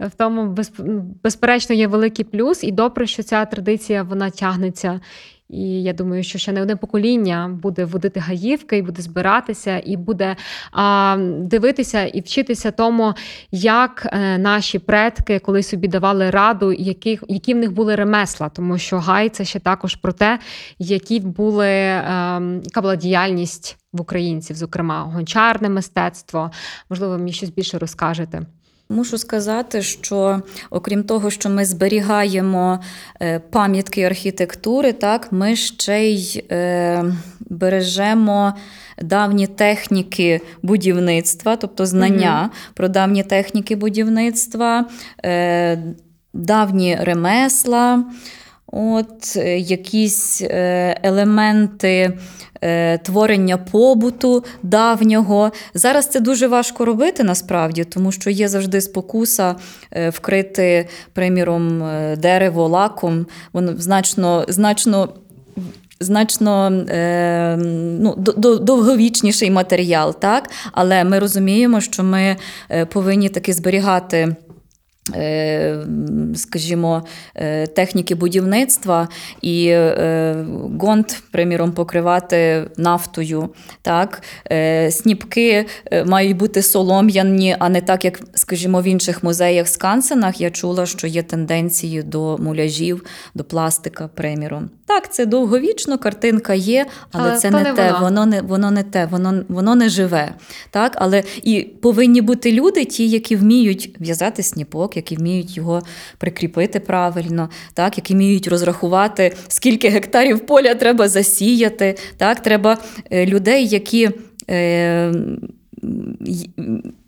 в 0.00 0.10
тому 0.16 0.56
безперечно 1.24 1.74
є 1.74 1.86
великий 1.86 2.24
плюс, 2.24 2.64
і 2.64 2.72
добре, 2.72 3.06
що 3.06 3.22
ця 3.22 3.44
традиція 3.44 4.02
вона 4.02 4.30
тягнеться. 4.30 5.00
І 5.48 5.82
я 5.82 5.92
думаю, 5.92 6.22
що 6.22 6.38
ще 6.38 6.52
не 6.52 6.62
одне 6.62 6.76
покоління 6.76 7.58
буде 7.62 7.84
водити 7.84 8.20
гаївки, 8.20 8.78
і 8.78 8.82
буде 8.82 9.02
збиратися, 9.02 9.82
і 9.84 9.96
буде 9.96 10.36
а, 10.72 11.16
дивитися 11.40 12.04
і 12.04 12.20
вчитися 12.20 12.70
тому, 12.70 13.14
як 13.50 14.08
е, 14.12 14.38
наші 14.38 14.78
предки 14.78 15.38
коли 15.38 15.62
собі 15.62 15.88
давали 15.88 16.30
раду, 16.30 16.72
які, 16.72 17.18
які 17.28 17.54
в 17.54 17.56
них 17.56 17.72
були 17.72 17.94
ремесла, 17.94 18.48
тому 18.48 18.78
що 18.78 18.98
гай 18.98 19.28
це 19.28 19.44
ще 19.44 19.60
також 19.60 19.94
про 19.94 20.12
те, 20.12 20.38
які 20.78 21.20
були 21.20 21.68
а, 21.68 22.36
ем, 22.36 22.60
яка 22.64 22.80
була 22.80 22.96
діяльність 22.96 23.78
в 23.92 24.00
українців, 24.00 24.56
зокрема 24.56 25.00
гончарне 25.02 25.68
мистецтво. 25.68 26.50
Можливо, 26.90 27.18
мені 27.18 27.32
щось 27.32 27.50
більше 27.50 27.78
розкажете. 27.78 28.42
Мушу 28.88 29.18
сказати, 29.18 29.82
що 29.82 30.42
окрім 30.70 31.04
того, 31.04 31.30
що 31.30 31.50
ми 31.50 31.64
зберігаємо 31.64 32.80
е, 33.22 33.38
пам'ятки 33.38 34.02
архітектури, 34.02 34.92
так 34.92 35.32
ми 35.32 35.56
ще 35.56 36.04
й 36.04 36.44
е, 36.50 37.04
бережемо 37.40 38.54
давні 39.02 39.46
техніки 39.46 40.40
будівництва, 40.62 41.56
тобто 41.56 41.86
знання 41.86 42.40
угу. 42.42 42.50
про 42.74 42.88
давні 42.88 43.22
техніки 43.22 43.76
будівництва, 43.76 44.84
е, 45.24 45.82
давні 46.32 46.98
ремесла. 47.00 48.04
От 48.72 49.36
якісь 49.56 50.42
елементи 51.02 52.18
Е, 52.62 52.98
творення 52.98 53.56
побуту 53.56 54.44
давнього. 54.62 55.52
Зараз 55.74 56.06
це 56.06 56.20
дуже 56.20 56.48
важко 56.48 56.84
робити 56.84 57.22
насправді, 57.24 57.84
тому 57.84 58.12
що 58.12 58.30
є 58.30 58.48
завжди 58.48 58.80
спокуса 58.80 59.54
е, 59.90 60.10
вкрити, 60.10 60.88
приміром, 61.12 61.82
е, 61.82 62.16
дерево 62.16 62.68
лаком. 62.68 63.26
Воно 63.52 63.74
значно, 63.78 64.44
значно. 64.48 65.08
значно 66.00 66.72
е, 66.88 67.56
ну, 68.00 68.14
довговічніший 68.60 69.50
матеріал, 69.50 70.14
так? 70.20 70.50
але 70.72 71.04
ми 71.04 71.18
розуміємо, 71.18 71.80
що 71.80 72.04
ми 72.04 72.36
е, 72.70 72.86
повинні 72.86 73.28
таки 73.28 73.52
зберігати. 73.52 74.36
Е, 75.14 75.78
скажімо, 76.34 77.02
е, 77.34 77.66
техніки 77.66 78.14
будівництва 78.14 79.08
і 79.42 79.66
е, 79.68 80.46
гонт, 80.80 81.22
приміром, 81.30 81.72
покривати 81.72 82.66
нафтою. 82.76 83.48
Так? 83.82 84.22
Сніпки 84.90 85.66
мають 86.06 86.36
бути 86.36 86.62
солом'яні, 86.62 87.56
а 87.58 87.68
не 87.68 87.80
так, 87.80 88.04
як, 88.04 88.20
скажімо, 88.34 88.80
в 88.80 88.84
інших 88.84 89.22
музеях 89.22 89.68
скансенах. 89.68 90.40
Я 90.40 90.50
чула, 90.50 90.86
що 90.86 91.06
є 91.06 91.22
тенденції 91.22 92.02
до 92.02 92.38
муляжів, 92.38 93.04
до 93.34 93.44
пластика, 93.44 94.08
приміром. 94.14 94.70
Так, 94.86 95.12
це 95.12 95.26
довговічно, 95.26 95.98
картинка 95.98 96.54
є, 96.54 96.86
але, 97.12 97.28
але 97.28 97.38
це 97.38 97.50
не, 97.50 97.62
не 97.62 97.72
те, 97.72 97.92
воно. 97.92 98.04
воно 98.04 98.26
не 98.26 98.42
воно 98.42 98.70
не 98.70 98.82
те, 98.82 99.06
воно 99.06 99.44
воно 99.48 99.74
не 99.74 99.88
живе. 99.88 100.34
Так? 100.70 100.92
Але 100.96 101.22
І 101.42 101.62
повинні 101.62 102.20
бути 102.20 102.52
люди, 102.52 102.84
ті, 102.84 103.08
які 103.08 103.36
вміють 103.36 103.96
в'язати 104.00 104.42
сніпок, 104.42 104.96
які 104.96 105.16
вміють 105.16 105.56
його 105.56 105.82
прикріпити 106.18 106.80
правильно, 106.80 107.50
так? 107.74 107.98
які 107.98 108.14
вміють 108.14 108.48
розрахувати, 108.48 109.36
скільки 109.48 109.88
гектарів 109.88 110.46
поля 110.46 110.74
треба 110.74 111.08
засіяти. 111.08 111.96
Так? 112.16 112.40
Треба 112.40 112.78
е, 113.10 113.26
людей, 113.26 113.66
які. 113.66 114.10
Е, 114.50 115.12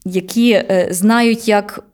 які 0.05 0.53
е, 0.53 0.89
знають, 0.91 1.49
як 1.49 1.85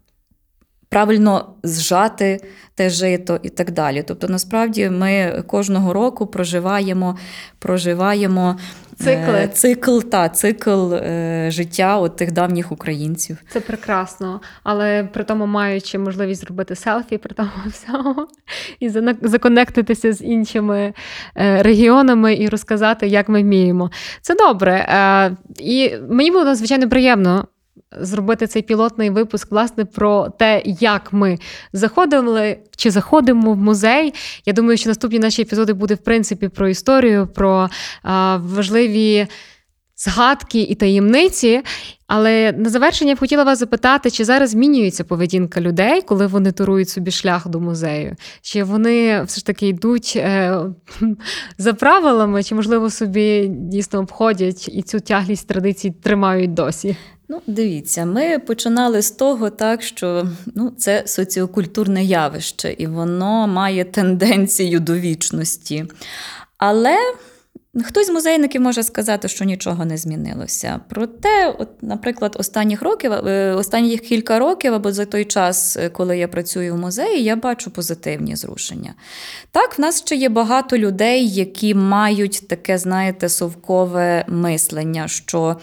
правильно 0.88 1.54
зжати 1.62 2.40
те 2.74 2.90
жито 2.90 3.40
і 3.42 3.48
так 3.48 3.70
далі. 3.70 4.04
Тобто, 4.06 4.28
насправді, 4.28 4.90
ми 4.90 5.42
кожного 5.46 5.92
року 5.92 6.26
проживаємо 6.26 7.18
проживаємо 7.58 8.56
Цикли. 8.98 9.38
Е, 9.38 9.48
цикл 9.48 9.98
та 9.98 10.28
цикл 10.28 10.94
е, 10.94 11.46
життя 11.50 11.98
от 11.98 12.16
тих 12.16 12.32
давніх 12.32 12.72
українців. 12.72 13.38
Це 13.50 13.60
прекрасно, 13.60 14.40
але 14.62 15.04
при 15.04 15.24
тому 15.24 15.46
маючи 15.46 15.98
можливість 15.98 16.40
зробити 16.40 16.74
селфі, 16.74 17.18
при 17.18 17.34
тому 17.34 17.50
всьому 17.66 18.26
і 18.80 18.90
законектитися 19.22 20.12
з 20.12 20.22
іншими 20.22 20.94
е, 21.36 21.62
регіонами 21.62 22.34
і 22.34 22.48
розказати, 22.48 23.06
як 23.06 23.28
ми 23.28 23.42
вміємо. 23.42 23.90
Це 24.20 24.34
добре. 24.34 24.86
І 25.58 25.92
мені 26.10 26.30
було 26.30 26.44
надзвичайно 26.44 26.88
приємно 26.88 27.48
зробити 28.00 28.46
цей 28.46 28.62
пілотний 28.62 29.10
випуск 29.10 29.50
власне 29.50 29.84
про 29.84 30.28
те, 30.28 30.62
як 30.64 31.12
ми 31.12 31.38
заходили 31.72 32.58
чи 32.76 32.90
заходимо 32.90 33.52
в 33.52 33.56
музей. 33.56 34.14
Я 34.46 34.52
думаю, 34.52 34.78
що 34.78 34.90
наступні 34.90 35.18
наші 35.18 35.42
епізоди 35.42 35.72
буде 35.72 35.94
в 35.94 35.98
принципі 35.98 36.48
про 36.48 36.68
історію, 36.68 37.26
про 37.26 37.68
а, 38.02 38.36
важливі. 38.36 39.26
Згадки 39.96 40.60
і 40.60 40.74
таємниці, 40.74 41.62
але 42.06 42.52
на 42.52 42.70
завершення 42.70 43.10
я 43.10 43.14
б 43.14 43.18
хотіла 43.18 43.44
вас 43.44 43.58
запитати, 43.58 44.10
чи 44.10 44.24
зараз 44.24 44.50
змінюється 44.50 45.04
поведінка 45.04 45.60
людей, 45.60 46.02
коли 46.02 46.26
вони 46.26 46.52
турують 46.52 46.88
собі 46.88 47.10
шлях 47.10 47.48
до 47.48 47.60
музею? 47.60 48.16
Чи 48.42 48.64
вони 48.64 49.22
все 49.22 49.38
ж 49.38 49.46
таки 49.46 49.68
йдуть 49.68 50.12
е, 50.16 50.58
за 51.58 51.74
правилами, 51.74 52.42
чи, 52.42 52.54
можливо, 52.54 52.90
собі 52.90 53.46
дійсно 53.48 54.00
обходять 54.00 54.68
і 54.68 54.82
цю 54.82 55.00
тяглість 55.00 55.48
традицій 55.48 55.94
тримають 56.02 56.54
досі? 56.54 56.96
Ну, 57.28 57.40
дивіться, 57.46 58.06
ми 58.06 58.38
починали 58.38 59.02
з 59.02 59.10
того, 59.10 59.50
так 59.50 59.82
що 59.82 60.26
ну, 60.54 60.70
це 60.78 61.02
соціокультурне 61.06 62.04
явище, 62.04 62.74
і 62.78 62.86
воно 62.86 63.46
має 63.46 63.84
тенденцію 63.84 64.80
до 64.80 64.94
вічності. 64.94 65.84
Але 66.58 66.96
хтось 67.82 68.06
з 68.06 68.10
музейників 68.10 68.60
може 68.60 68.82
сказати, 68.82 69.28
що 69.28 69.44
нічого 69.44 69.84
не 69.84 69.96
змінилося. 69.96 70.80
Проте, 70.88 71.54
от, 71.58 71.68
наприклад, 71.82 72.36
останніх 72.38 72.82
років, 72.82 73.12
е, 73.12 73.54
останніх 73.54 74.00
кілька 74.00 74.38
років 74.38 74.74
або 74.74 74.92
за 74.92 75.04
той 75.04 75.24
час, 75.24 75.76
е, 75.76 75.88
коли 75.88 76.18
я 76.18 76.28
працюю 76.28 76.74
в 76.74 76.78
музеї, 76.78 77.24
я 77.24 77.36
бачу 77.36 77.70
позитивні 77.70 78.36
зрушення. 78.36 78.94
Так, 79.50 79.78
в 79.78 79.80
нас 79.80 80.00
ще 80.00 80.16
є 80.16 80.28
багато 80.28 80.78
людей, 80.78 81.28
які 81.28 81.74
мають 81.74 82.48
таке, 82.48 82.78
знаєте, 82.78 83.28
совкове 83.28 84.24
мислення, 84.28 85.08
що 85.08 85.56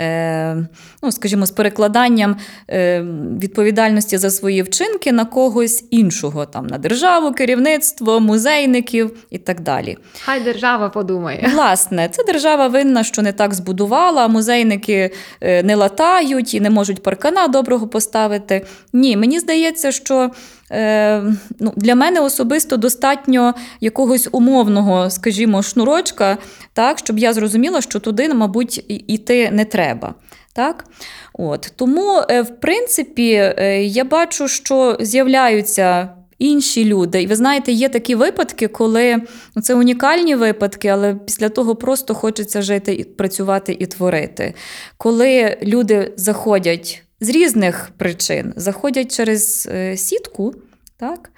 Е, 0.00 0.66
ну, 1.02 1.12
скажімо, 1.12 1.46
з 1.46 1.50
перекладанням 1.50 2.36
е, 2.70 3.02
відповідальності 3.40 4.18
за 4.18 4.30
свої 4.30 4.62
вчинки 4.62 5.12
на 5.12 5.24
когось 5.24 5.84
іншого, 5.90 6.46
там 6.46 6.66
на 6.66 6.78
державу, 6.78 7.32
керівництво, 7.32 8.20
музейників 8.20 9.26
і 9.30 9.38
так 9.38 9.60
далі. 9.60 9.98
Хай 10.24 10.40
держава 10.40 10.88
подумає. 10.88 11.43
Власне, 11.52 12.08
це 12.08 12.24
держава 12.24 12.68
винна, 12.68 13.04
що 13.04 13.22
не 13.22 13.32
так 13.32 13.54
збудувала, 13.54 14.28
музейники 14.28 15.10
е, 15.40 15.62
не 15.62 15.74
латають 15.74 16.54
і 16.54 16.60
не 16.60 16.70
можуть 16.70 17.02
паркана 17.02 17.48
доброго 17.48 17.88
поставити. 17.88 18.66
Ні, 18.92 19.16
мені 19.16 19.40
здається, 19.40 19.92
що 19.92 20.30
е, 20.70 21.22
ну, 21.60 21.72
Для 21.76 21.94
мене 21.94 22.20
особисто 22.20 22.76
достатньо 22.76 23.54
якогось 23.80 24.28
умовного, 24.32 25.10
скажімо, 25.10 25.62
шнурочка, 25.62 26.38
так, 26.72 26.98
щоб 26.98 27.18
я 27.18 27.32
зрозуміла, 27.32 27.80
що 27.80 28.00
туди, 28.00 28.34
мабуть, 28.34 28.84
іти 28.88 29.50
не 29.50 29.64
треба. 29.64 30.14
Так? 30.52 30.84
От. 31.32 31.72
Тому, 31.76 32.22
е, 32.30 32.42
в 32.42 32.60
принципі, 32.60 33.32
е, 33.32 33.84
я 33.84 34.04
бачу, 34.04 34.48
що 34.48 34.96
з'являються. 35.00 36.08
Інші 36.38 36.84
люди. 36.84 37.22
І 37.22 37.26
ви 37.26 37.36
знаєте, 37.36 37.72
є 37.72 37.88
такі 37.88 38.14
випадки, 38.14 38.68
коли 38.68 39.16
ну, 39.56 39.62
це 39.62 39.74
унікальні 39.74 40.34
випадки, 40.34 40.88
але 40.88 41.14
після 41.14 41.48
того 41.48 41.76
просто 41.76 42.14
хочеться 42.14 42.62
жити, 42.62 43.06
працювати 43.16 43.76
і 43.80 43.86
творити. 43.86 44.54
Коли 44.96 45.58
люди 45.62 46.12
заходять 46.16 47.04
з 47.20 47.28
різних 47.28 47.90
причин 47.96 48.52
заходять 48.56 49.16
через 49.16 49.68
е, 49.72 49.96
сітку, 49.96 50.54
так? 50.96 51.30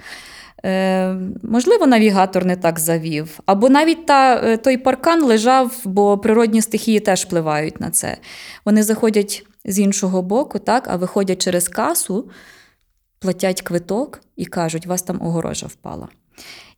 Е, 0.65 1.17
Можливо, 1.43 1.87
навігатор 1.87 2.45
не 2.45 2.57
так 2.57 2.79
завів, 2.79 3.41
або 3.47 3.69
навіть 3.69 4.07
та, 4.07 4.41
е, 4.45 4.57
той 4.57 4.77
паркан 4.77 5.23
лежав, 5.23 5.81
бо 5.85 6.19
природні 6.19 6.63
стихії 6.63 7.01
теж 7.01 7.25
впливають 7.25 7.81
на 7.81 7.91
це. 7.91 8.17
Вони 8.65 8.83
заходять 8.83 9.47
з 9.65 9.79
іншого 9.79 10.23
боку, 10.23 10.59
так, 10.59 10.85
а 10.89 10.97
виходять 10.97 11.43
через 11.43 11.69
касу, 11.69 12.31
платять 13.27 13.63
квиток 13.63 14.21
і 14.37 14.45
кажуть, 14.45 14.87
у 14.87 14.89
вас 14.89 15.03
там 15.03 15.23
огорожа 15.23 15.67
впала. 15.67 16.09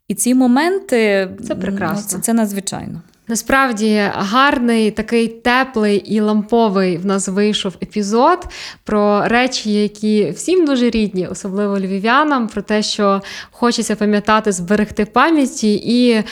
І 0.08 0.14
ці 0.14 0.34
моменти 0.34 1.30
це 1.46 1.54
прекрасно. 1.54 2.02
Ну, 2.02 2.08
це, 2.08 2.18
це 2.18 2.32
надзвичайно. 2.32 3.02
Насправді 3.30 4.02
гарний, 4.14 4.90
такий 4.90 5.28
теплий 5.28 5.96
і 5.96 6.20
ламповий 6.20 6.96
в 6.96 7.06
нас 7.06 7.28
вийшов 7.28 7.74
епізод 7.82 8.38
про 8.84 9.28
речі, 9.28 9.72
які 9.72 10.30
всім 10.30 10.66
дуже 10.66 10.90
рідні, 10.90 11.26
особливо 11.26 11.78
львів'янам, 11.78 12.48
про 12.48 12.62
те, 12.62 12.82
що 12.82 13.22
хочеться 13.50 13.96
пам'ятати, 13.96 14.52
зберегти 14.52 15.04
пам'яті 15.04 15.74
і 15.74 16.11
е, 16.11 16.24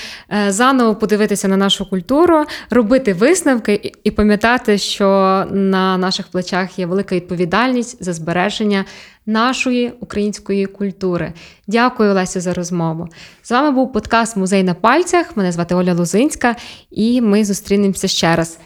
заново 0.49 0.95
подивитися 0.95 1.49
на 1.49 1.57
нашу 1.57 1.91
культуру, 1.91 2.45
робити 2.71 3.13
висновки 3.13 3.93
і 4.05 4.11
пам'ятати, 4.11 4.79
що 4.79 5.07
на 5.51 5.99
наших 5.99 6.29
плечах 6.29 6.79
є 6.79 6.87
велика 6.87 7.15
відповідальність 7.15 8.05
за 8.05 8.13
збереження 8.13 8.85
нашої 9.27 9.93
української 10.01 10.67
культури. 10.67 11.33
Дякую, 11.67 12.11
Олесю, 12.11 12.41
за 12.41 12.55
розмову. 12.55 13.09
З 13.43 13.51
вами 13.51 13.71
був 13.71 13.93
подкаст 13.93 14.37
Музей 14.37 14.63
на 14.63 14.75
пальцях. 14.75 15.37
Мене 15.37 15.53
звати 15.53 15.75
Оля 15.75 15.95
Лузинська, 15.95 16.57
і 16.91 17.21
ми 17.21 17.45
зустрінемося 17.45 18.09
ще 18.09 18.37
раз. 18.37 18.55